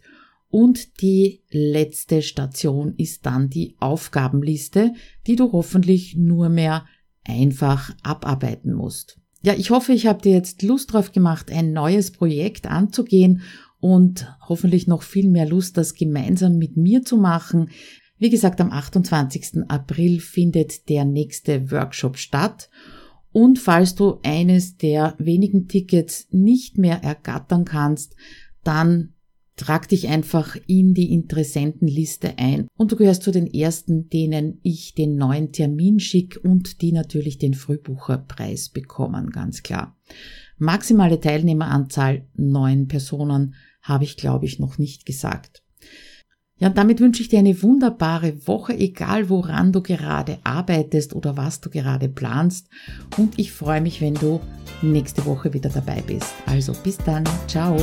Und 0.49 1.01
die 1.01 1.41
letzte 1.49 2.21
Station 2.21 2.93
ist 2.97 3.25
dann 3.25 3.49
die 3.49 3.75
Aufgabenliste, 3.79 4.93
die 5.25 5.35
du 5.35 5.51
hoffentlich 5.51 6.15
nur 6.15 6.49
mehr 6.49 6.85
einfach 7.25 7.93
abarbeiten 8.03 8.73
musst. 8.73 9.19
Ja, 9.43 9.53
ich 9.53 9.69
hoffe, 9.69 9.93
ich 9.93 10.07
habe 10.07 10.21
dir 10.21 10.33
jetzt 10.33 10.63
Lust 10.63 10.93
drauf 10.93 11.11
gemacht, 11.11 11.51
ein 11.51 11.73
neues 11.73 12.11
Projekt 12.11 12.65
anzugehen 12.65 13.41
und 13.79 14.27
hoffentlich 14.47 14.87
noch 14.87 15.03
viel 15.03 15.29
mehr 15.29 15.47
Lust, 15.47 15.77
das 15.77 15.93
gemeinsam 15.93 16.57
mit 16.57 16.77
mir 16.77 17.03
zu 17.03 17.17
machen. 17.17 17.69
Wie 18.17 18.29
gesagt, 18.29 18.59
am 18.61 18.71
28. 18.71 19.65
April 19.67 20.19
findet 20.19 20.89
der 20.89 21.05
nächste 21.05 21.71
Workshop 21.71 22.17
statt. 22.17 22.69
Und 23.31 23.59
falls 23.59 23.93
du 23.93 24.19
eines 24.23 24.77
der 24.77 25.15
wenigen 25.19 25.67
Tickets 25.67 26.27
nicht 26.31 26.77
mehr 26.79 27.03
ergattern 27.03 27.65
kannst, 27.65 28.15
dann 28.63 29.13
Trag 29.57 29.87
dich 29.89 30.07
einfach 30.07 30.55
in 30.67 30.93
die 30.93 31.11
Interessentenliste 31.11 32.37
ein 32.37 32.67
und 32.77 32.91
du 32.91 32.95
gehörst 32.95 33.23
zu 33.23 33.31
den 33.31 33.47
ersten, 33.47 34.07
denen 34.07 34.59
ich 34.61 34.93
den 34.93 35.15
neuen 35.15 35.51
Termin 35.51 35.99
schicke 35.99 36.39
und 36.39 36.81
die 36.81 36.91
natürlich 36.91 37.39
den 37.39 37.55
Frühbucherpreis 37.55 38.69
bekommen, 38.69 39.31
ganz 39.31 39.63
klar. 39.63 39.97
Maximale 40.59 41.19
Teilnehmeranzahl 41.19 42.27
neun 42.35 42.87
Personen 42.87 43.55
habe 43.81 44.03
ich, 44.03 44.15
glaube 44.15 44.45
ich, 44.45 44.59
noch 44.59 44.77
nicht 44.77 45.07
gesagt. 45.07 45.63
Ja, 46.59 46.69
und 46.69 46.77
damit 46.77 46.99
wünsche 46.99 47.21
ich 47.21 47.29
dir 47.29 47.39
eine 47.39 47.61
wunderbare 47.61 48.47
Woche, 48.47 48.73
egal 48.77 49.29
woran 49.29 49.71
du 49.71 49.81
gerade 49.81 50.39
arbeitest 50.43 51.15
oder 51.15 51.37
was 51.37 51.61
du 51.61 51.69
gerade 51.69 52.09
planst. 52.09 52.67
Und 53.17 53.37
ich 53.37 53.51
freue 53.51 53.81
mich, 53.81 54.01
wenn 54.01 54.15
du 54.15 54.39
nächste 54.81 55.25
Woche 55.25 55.53
wieder 55.53 55.69
dabei 55.69 56.01
bist. 56.05 56.33
Also 56.45 56.73
bis 56.83 56.97
dann, 56.97 57.23
ciao. 57.47 57.77